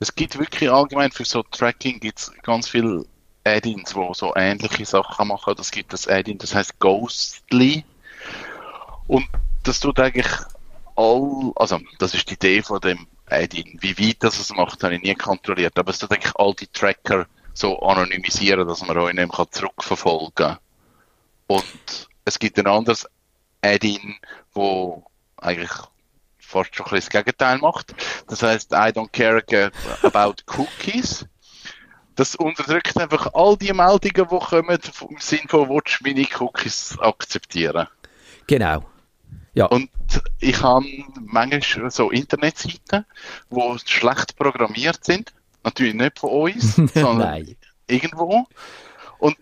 Es 0.00 0.14
gibt 0.14 0.38
wirklich 0.38 0.70
allgemein 0.70 1.12
für 1.12 1.24
so 1.24 1.42
Tracking 1.42 2.00
gibt's 2.00 2.32
ganz 2.42 2.68
viele 2.68 3.04
Add-ins, 3.48 3.94
die 3.94 4.08
so 4.12 4.34
ähnliche 4.36 4.84
Sachen 4.84 5.28
machen. 5.28 5.54
Das 5.56 5.70
gibt 5.70 5.92
das 5.92 6.06
Add-in, 6.06 6.38
das 6.38 6.54
heißt 6.54 6.78
Ghostly. 6.78 7.84
Und 9.06 9.26
das 9.62 9.80
tut 9.80 9.98
eigentlich 10.00 10.28
all, 10.96 11.52
also 11.56 11.80
das 11.98 12.14
ist 12.14 12.28
die 12.28 12.34
Idee 12.34 12.62
von 12.62 12.80
dem 12.80 13.06
Add-in. 13.26 13.78
Wie 13.80 13.98
weit 13.98 14.16
das 14.20 14.38
es 14.38 14.50
macht, 14.50 14.82
habe 14.82 14.96
ich 14.96 15.02
nie 15.02 15.14
kontrolliert. 15.14 15.78
Aber 15.78 15.90
es 15.90 15.98
tut 15.98 16.12
eigentlich 16.12 16.34
all 16.36 16.54
die 16.54 16.66
Tracker 16.68 17.26
so 17.54 17.78
anonymisieren, 17.80 18.66
dass 18.68 18.86
man 18.86 18.96
euch 18.98 19.14
nicht 19.14 19.36
mehr 19.36 19.50
zurückverfolgen 19.50 20.34
kann. 20.34 20.58
Und 21.46 22.08
es 22.24 22.38
gibt 22.38 22.58
ein 22.58 22.66
anderes 22.66 23.08
Add-in, 23.62 24.16
wo 24.52 25.04
eigentlich 25.36 25.70
fast 26.38 26.74
schon 26.74 26.86
ein 26.86 26.96
das 26.96 27.10
Gegenteil 27.10 27.58
macht. 27.58 27.94
Das 28.28 28.42
heißt, 28.42 28.72
I 28.72 28.92
don't 28.92 29.10
care 29.12 29.72
about 30.02 30.42
cookies 30.46 31.26
das 32.18 32.34
unterdrückt 32.34 32.96
einfach 32.96 33.32
all 33.32 33.56
die 33.56 33.72
Meldungen, 33.72 34.28
die 34.28 34.38
kommen, 34.38 34.78
im 35.08 35.18
Sinne 35.20 35.42
von, 35.48 35.68
willst 35.68 36.00
du 36.00 36.04
meine 36.04 36.26
Cookies 36.40 36.98
akzeptieren? 36.98 37.86
Genau. 38.48 38.84
Ja. 39.54 39.66
Und 39.66 39.88
ich 40.40 40.60
habe 40.60 40.84
manchmal 41.20 41.90
so 41.92 42.10
Internetseiten, 42.10 43.04
die 43.50 43.78
schlecht 43.86 44.36
programmiert 44.36 45.04
sind. 45.04 45.32
Natürlich 45.62 45.94
nicht 45.94 46.18
von 46.18 46.30
uns, 46.30 46.74
sondern 46.94 47.54
irgendwo. 47.86 48.46
Und 49.18 49.36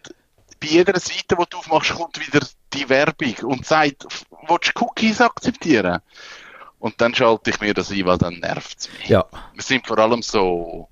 bei 0.61 0.67
jeder 0.67 0.99
Seite, 1.01 1.37
die 1.39 1.45
du 1.49 1.57
aufmachst, 1.57 1.95
kommt 1.95 2.27
wieder 2.27 2.47
die 2.75 2.89
Werbung 2.91 3.37
und 3.45 3.65
sagt, 3.65 4.07
willst 4.49 4.73
du 4.75 4.85
Cookies 4.85 5.23
akzeptieren? 5.23 6.01
Und 6.79 7.01
dann 7.01 7.15
schalte 7.15 7.51
ich 7.51 7.61
mir 7.61 7.73
das 7.73 7.91
ein, 7.91 8.05
weil 8.05 8.19
dann 8.19 8.41
nervt 8.41 8.81
es 8.81 8.93
mich. 8.93 9.09
Ja. 9.09 9.25
Wir 9.55 9.63
sind 9.63 9.87
vor 9.87 9.99
allem 9.99 10.21
so 10.21 10.91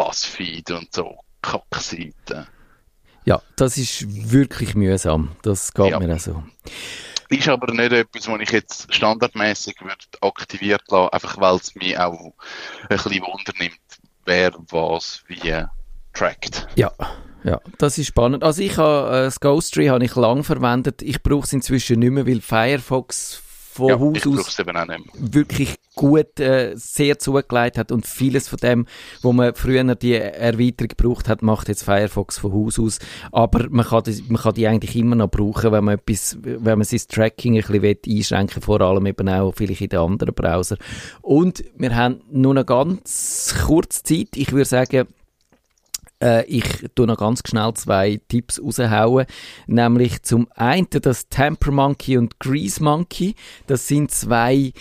Buzzfeed 0.00 0.70
und 0.70 0.94
so 0.94 1.18
Kackseiten. 1.42 2.46
Ja, 3.26 3.42
das 3.56 3.76
ist 3.76 4.30
wirklich 4.30 4.74
mühsam. 4.74 5.32
Das 5.42 5.74
geht 5.74 5.90
ja. 5.90 6.00
mir 6.00 6.14
auch 6.14 6.18
so. 6.18 6.42
Ist 7.28 7.48
aber 7.48 7.72
nicht 7.74 7.92
etwas, 7.92 8.26
was 8.26 8.40
ich 8.40 8.50
jetzt 8.50 8.92
standardmäßig 8.94 9.76
aktiviert 10.22 10.82
lasse, 10.88 11.12
einfach 11.12 11.38
weil 11.38 11.56
es 11.56 11.74
mich 11.74 11.98
auch 11.98 12.32
ein 12.82 12.88
bisschen 12.88 13.20
Wunder 13.20 13.52
nimmt, 13.58 13.78
wer 14.24 14.52
was 14.70 15.22
wie 15.28 15.64
trackt. 16.14 16.66
Ja. 16.76 16.92
Ja, 17.42 17.58
das 17.78 17.96
ist 17.96 18.08
spannend. 18.08 18.44
Also 18.44 18.60
ich 18.60 18.76
habe 18.76 19.08
äh, 19.08 19.22
das 19.24 19.40
Ghost 19.40 19.72
Tree 19.72 19.88
habe 19.88 20.04
ich 20.04 20.14
lang 20.14 20.44
verwendet. 20.44 21.00
Ich 21.00 21.22
brauche 21.22 21.44
es 21.44 21.52
inzwischen 21.54 21.98
nicht 21.98 22.10
mehr, 22.10 22.26
weil 22.26 22.42
Firefox 22.42 23.42
von 23.80 23.88
ja, 23.88 23.98
Haus 23.98 24.26
aus 24.26 24.58
wirklich 25.18 25.76
gut 25.96 26.38
äh, 26.38 26.72
sehr 26.76 27.18
zugelegt 27.18 27.76
hat 27.76 27.90
und 27.92 28.06
vieles 28.06 28.48
von 28.48 28.58
dem, 28.58 28.86
wo 29.22 29.32
man 29.32 29.54
früher 29.54 29.94
die 29.94 30.14
Erweiterung 30.14 30.88
gebraucht 30.88 31.28
hat, 31.28 31.42
macht 31.42 31.68
jetzt 31.68 31.82
Firefox 31.82 32.38
von 32.38 32.52
Haus 32.52 32.78
aus. 32.78 32.98
Aber 33.32 33.68
man 33.70 33.84
kann, 33.84 34.04
die, 34.04 34.22
man 34.28 34.40
kann 34.40 34.54
die 34.54 34.66
eigentlich 34.66 34.96
immer 34.96 35.16
noch 35.16 35.30
brauchen, 35.30 35.72
wenn 35.72 35.84
man 35.84 35.94
etwas, 35.96 36.38
wenn 36.42 36.78
man 36.78 36.84
sein 36.84 37.00
Tracking 37.08 37.56
ein 37.56 37.80
bisschen 37.80 37.98
einschränken 38.06 38.62
vor 38.62 38.80
allem 38.80 39.06
eben 39.06 39.28
auch 39.28 39.52
vielleicht 39.54 39.80
in 39.80 39.88
den 39.88 39.98
anderen 39.98 40.34
Browser. 40.34 40.76
Und 41.22 41.64
wir 41.76 41.94
haben 41.94 42.20
nur 42.30 42.54
noch 42.54 42.66
ganz 42.66 43.54
kurz 43.66 44.02
Zeit. 44.02 44.28
Ich 44.36 44.52
würde 44.52 44.66
sagen, 44.66 45.08
äh, 46.22 46.44
ich 46.46 46.64
tu 46.94 47.06
noch 47.06 47.18
ganz 47.18 47.42
schnell 47.46 47.72
zwei 47.74 48.20
Tipps 48.28 48.60
raushauen. 48.62 49.26
Nämlich 49.66 50.22
zum 50.22 50.48
einen 50.54 50.88
das 50.90 51.28
Temper 51.28 51.72
Monkey 51.72 52.18
und 52.18 52.38
Grease 52.38 52.82
Monkey. 52.82 53.34
Das 53.66 53.86
sind 53.88 54.10
zwei 54.10 54.72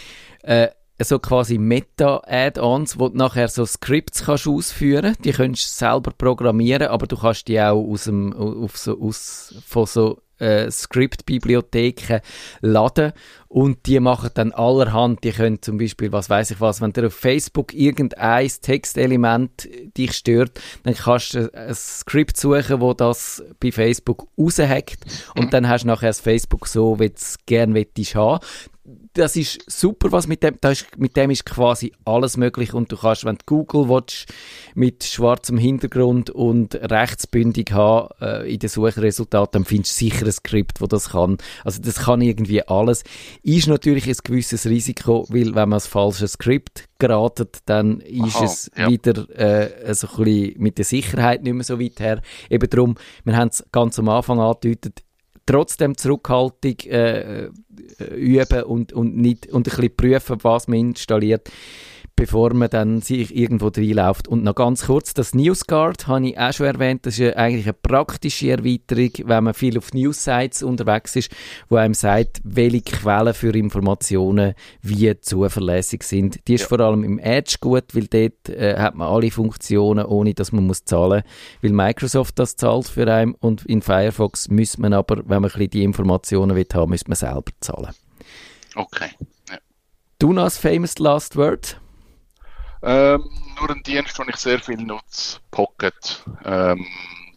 äh, 0.44 0.70
so 1.02 1.20
quasi 1.20 1.58
Meta-Add-ons, 1.58 3.00
wo 3.00 3.10
du 3.10 3.18
nachher 3.18 3.48
so 3.48 3.66
Scripts 3.66 4.26
kannst 4.26 4.48
ausführen. 4.48 5.16
Die 5.24 5.32
kannst 5.32 5.66
du 5.66 5.86
selber 5.86 6.12
programmieren, 6.12 6.90
aber 6.90 7.08
du 7.08 7.18
kannst 7.18 7.48
die 7.48 7.60
auch 7.60 7.82
aus 7.82 8.04
dem, 8.04 8.34
auf 8.34 8.78
so, 8.78 9.00
aus, 9.00 9.56
von 9.66 9.86
so 9.86 10.22
äh, 10.40 10.70
Script-Bibliotheken 10.70 12.20
laden 12.62 13.14
und 13.50 13.88
die 13.88 14.00
machen 14.00 14.30
dann 14.36 14.52
allerhand, 14.52 15.24
die 15.24 15.32
können 15.32 15.62
zum 15.62 15.80
Beispiel, 15.80 16.12
was 16.12 16.30
weiß 16.30 16.52
ich 16.52 16.62
was, 16.62 16.82
wenn 16.82 16.94
dir 16.94 17.08
auf 17.08 17.16
Facebook 17.16 17.74
irgendein 17.74 18.48
Textelement 18.48 19.68
dich 19.98 20.14
stört, 20.14 20.62
dann 20.84 20.94
kannst 20.94 21.34
du 21.34 21.52
ein 21.54 21.74
Skript 21.74 22.38
suchen, 22.38 22.80
wo 22.80 22.94
das 22.94 23.44
bei 23.60 23.72
Facebook 23.72 24.28
raushackt 24.38 25.00
und 25.36 25.52
dann 25.52 25.68
hast 25.68 25.84
du 25.84 25.88
nachher 25.88 26.10
das 26.10 26.22
Facebook 26.22 26.68
so, 26.68 27.00
wie 27.00 27.10
du 27.10 27.16
es 27.16 27.38
gerne 27.46 27.86
haben 28.14 28.40
das 29.14 29.36
ist 29.36 29.60
super, 29.70 30.12
was 30.12 30.28
mit 30.28 30.44
dem, 30.44 30.56
ist, 30.64 30.86
mit 30.98 31.18
dem 31.18 31.30
ist 31.30 31.46
quasi 31.46 31.92
alles 32.06 32.38
möglich 32.38 32.74
und 32.74 32.92
du 32.92 32.98
kannst, 32.98 33.26
wenn 33.26 33.36
du 33.36 33.44
Google 33.46 33.90
willst, 33.90 34.28
mit 34.76 35.04
schwarzem 35.04 35.58
Hintergrund 35.58 36.30
und 36.30 36.76
rechtsbündig 36.76 37.72
haben 37.72 38.10
äh, 38.22 38.52
in 38.52 38.60
den 38.60 38.70
Suchresultaten, 38.70 39.52
dann 39.52 39.66
findest 39.66 40.00
du 40.00 40.06
sicher 40.06 40.26
ein 40.26 40.32
Skript, 40.32 40.82
wo 40.82 40.88
das 40.88 41.10
kann. 41.10 41.38
Also 41.64 41.82
das 41.82 42.00
kann 42.00 42.22
irgendwie 42.22 42.64
alles. 42.64 43.04
Ist 43.42 43.68
natürlich 43.68 44.08
ein 44.08 44.18
gewisses 44.24 44.66
Risiko, 44.66 45.26
weil 45.30 45.56
wenn 45.56 45.70
man 45.70 45.72
das 45.72 45.88
falsche 45.88 46.28
Skript 46.28 46.90
geratet, 47.00 47.60
dann 47.66 48.02
ist 48.02 48.36
Aha, 48.36 48.46
es 48.46 48.72
ja. 48.76 48.90
wieder 48.90 49.30
äh, 49.38 49.94
so 49.94 50.08
ein 50.08 50.24
bisschen 50.24 50.62
mit 50.62 50.78
der 50.78 50.86
Sicherheit 50.86 51.44
nicht 51.44 51.54
mehr 51.54 51.64
so 51.64 51.80
weit 51.80 52.00
her. 52.00 52.22
Eben 52.50 52.70
darum, 52.70 52.96
wir 53.24 53.38
haben 53.38 53.48
es 53.48 53.64
ganz 53.72 53.98
am 53.98 54.10
Anfang 54.10 54.40
angedeutet, 54.40 55.04
trotzdem 55.46 55.98
Zurückhaltung 55.98 56.76
äh, 56.86 57.46
äh, 57.46 57.50
üben 58.16 58.64
und, 58.64 58.94
und, 58.94 59.16
nicht, 59.16 59.48
und 59.48 59.68
ein 59.68 59.76
bisschen 59.76 59.96
prüfen, 59.96 60.38
was 60.42 60.68
man 60.68 60.80
installiert 60.80 61.50
bevor 62.20 62.54
man 62.54 62.70
dann 62.70 63.02
sich 63.02 63.34
irgendwo 63.34 63.68
reinläuft. 63.68 64.28
Und 64.28 64.44
noch 64.44 64.54
ganz 64.54 64.88
kurz, 64.88 65.14
das 65.14 65.34
NewsGuard 65.34 66.08
habe 66.08 66.28
ich 66.28 66.38
auch 66.38 66.52
schon 66.52 66.66
erwähnt, 66.66 67.06
das 67.06 67.18
ist 67.18 67.38
eigentlich 67.38 67.66
eine 67.66 67.74
praktische 67.74 68.52
Erweiterung, 68.52 69.12
wenn 69.24 69.46
man 69.46 69.54
viel 69.54 69.78
auf 69.78 69.94
News-Sites 69.94 70.62
unterwegs 70.62 71.16
ist, 71.16 71.32
wo 71.70 71.78
einem 71.78 71.94
sagt, 71.94 72.42
welche 72.44 72.82
Quellen 72.82 73.34
für 73.34 73.56
Informationen 73.56 74.54
wie 74.82 75.18
zuverlässig 75.22 76.04
sind. 76.04 76.46
Die 76.50 76.56
ist 76.56 76.64
ja. 76.64 76.68
vor 76.68 76.82
allem 76.82 77.06
im 77.06 77.20
Edge 77.20 77.56
gut, 77.62 77.96
weil 77.96 78.08
dort 78.08 78.50
äh, 78.50 78.76
hat 78.78 78.96
man 78.96 79.08
alle 79.08 79.32
Funktionen, 79.32 80.06
ohne 80.06 80.34
dass 80.34 80.52
man 80.52 80.68
muss 80.68 80.84
zahlen 80.84 81.24
muss, 81.24 81.62
weil 81.62 81.72
Microsoft 81.72 82.38
das 82.38 82.58
zahlt 82.58 82.90
für 82.90 83.10
einen 83.10 83.34
und 83.36 83.66
in 83.66 83.82
Firefox 83.82 84.50
muss 84.50 84.78
man 84.78 84.92
aber, 84.92 85.18
wenn 85.20 85.42
man 85.42 85.46
ein 85.46 85.54
bisschen 85.54 85.70
die 85.70 85.84
Informationen 85.84 86.58
will 86.58 86.68
haben, 86.74 86.92
muss 86.92 87.08
man 87.08 87.16
selber 87.16 87.52
zahlen. 87.62 87.94
Okay. 88.76 89.12
Ja. 89.50 89.58
Du 90.20 90.34
noch 90.34 90.52
famous 90.52 91.00
last 91.00 91.38
word? 91.38 91.80
Ähm, 92.82 93.30
nur 93.60 93.70
ein 93.70 93.84
Dienst, 93.84 94.18
den 94.18 94.30
ich 94.30 94.38
sehr 94.38 94.60
viel 94.60 94.78
nutze, 94.78 95.40
Pocket. 95.52 96.24
Ähm, 96.46 96.86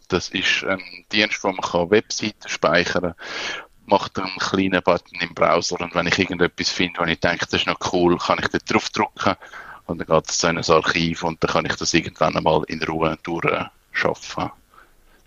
das 0.07 0.29
ist 0.29 0.63
ein 0.63 0.81
Dienst, 1.11 1.43
wo 1.43 1.49
man 1.49 1.61
kann 1.61 1.89
Webseiten 1.89 2.47
speichern 2.47 3.01
kann. 3.01 3.15
Macht 3.85 4.17
einen 4.17 4.37
kleinen 4.37 4.81
Button 4.81 5.19
im 5.19 5.33
Browser 5.33 5.81
und 5.81 5.93
wenn 5.93 6.07
ich 6.07 6.17
irgendetwas 6.17 6.69
finde, 6.69 7.01
wo 7.01 7.05
ich 7.05 7.19
denke, 7.19 7.45
das 7.45 7.61
ist 7.61 7.67
noch 7.67 7.79
cool, 7.91 8.17
kann 8.17 8.39
ich 8.39 8.47
dort 8.47 8.71
draufdrücken 8.71 9.35
und 9.87 9.97
dann 9.97 10.07
geht 10.07 10.29
es 10.29 10.37
zu 10.37 10.47
einem 10.47 10.63
Archiv 10.65 11.23
und 11.23 11.43
dann 11.43 11.51
kann 11.51 11.65
ich 11.65 11.75
das 11.75 11.93
irgendwann 11.93 12.37
einmal 12.37 12.63
in 12.67 12.81
Ruhe 12.83 13.17
durchschaffen. 13.23 14.51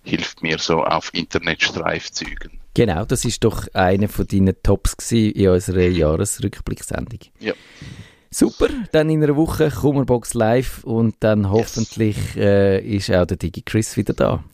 Hilft 0.04 0.42
mir 0.42 0.58
so 0.58 0.84
auf 0.84 1.12
Internetstreifzügen. 1.12 2.60
Genau, 2.72 3.04
das 3.04 3.24
ist 3.24 3.42
doch 3.42 3.66
einer 3.74 4.08
von 4.08 4.26
deinen 4.26 4.54
Tops 4.62 5.10
in 5.10 5.48
unserer 5.48 5.88
Jahresrückblicksendung. 5.88 7.20
Ja. 7.40 7.54
Super, 8.38 8.68
dann 8.92 9.08
in 9.08 9.22
einer 9.22 9.34
Woche 9.34 9.70
Kummerbox 9.70 10.34
live 10.34 10.84
und 10.84 11.14
dann 11.20 11.48
hoffentlich 11.48 12.34
yes. 12.34 12.36
äh, 12.36 12.80
ist 12.80 13.10
auch 13.10 13.24
der 13.24 13.38
Digi 13.38 13.62
Chris 13.62 13.96
wieder 13.96 14.12
da. 14.12 14.44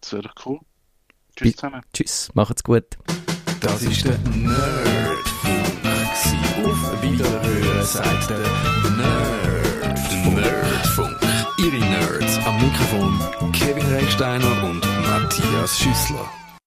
Das 0.00 0.12
wäre 0.12 0.30
cool. 0.46 0.60
Tschüss 1.34 1.56
zusammen. 1.56 1.82
Tschüss, 1.92 2.30
macht's 2.34 2.62
gut. 2.62 2.84
Das 3.62 3.82
ist 3.82 4.04
der 4.04 4.16
Nerdfunk. 4.18 5.66
Auf 6.64 7.02
Wiederhören 7.02 7.84
sagt 7.84 8.30
der 8.30 8.38
Nerdfunk. 8.96 10.36
Nerdfunk. 10.36 11.18
Ihre 11.58 11.80
Nerds 11.80 12.38
am 12.46 12.60
Mikrofon 12.62 13.52
Kevin 13.52 13.86
Recksteiner 13.92 14.62
und 14.62 14.86
Matthias 15.02 15.80
Schüssler. 15.80 16.30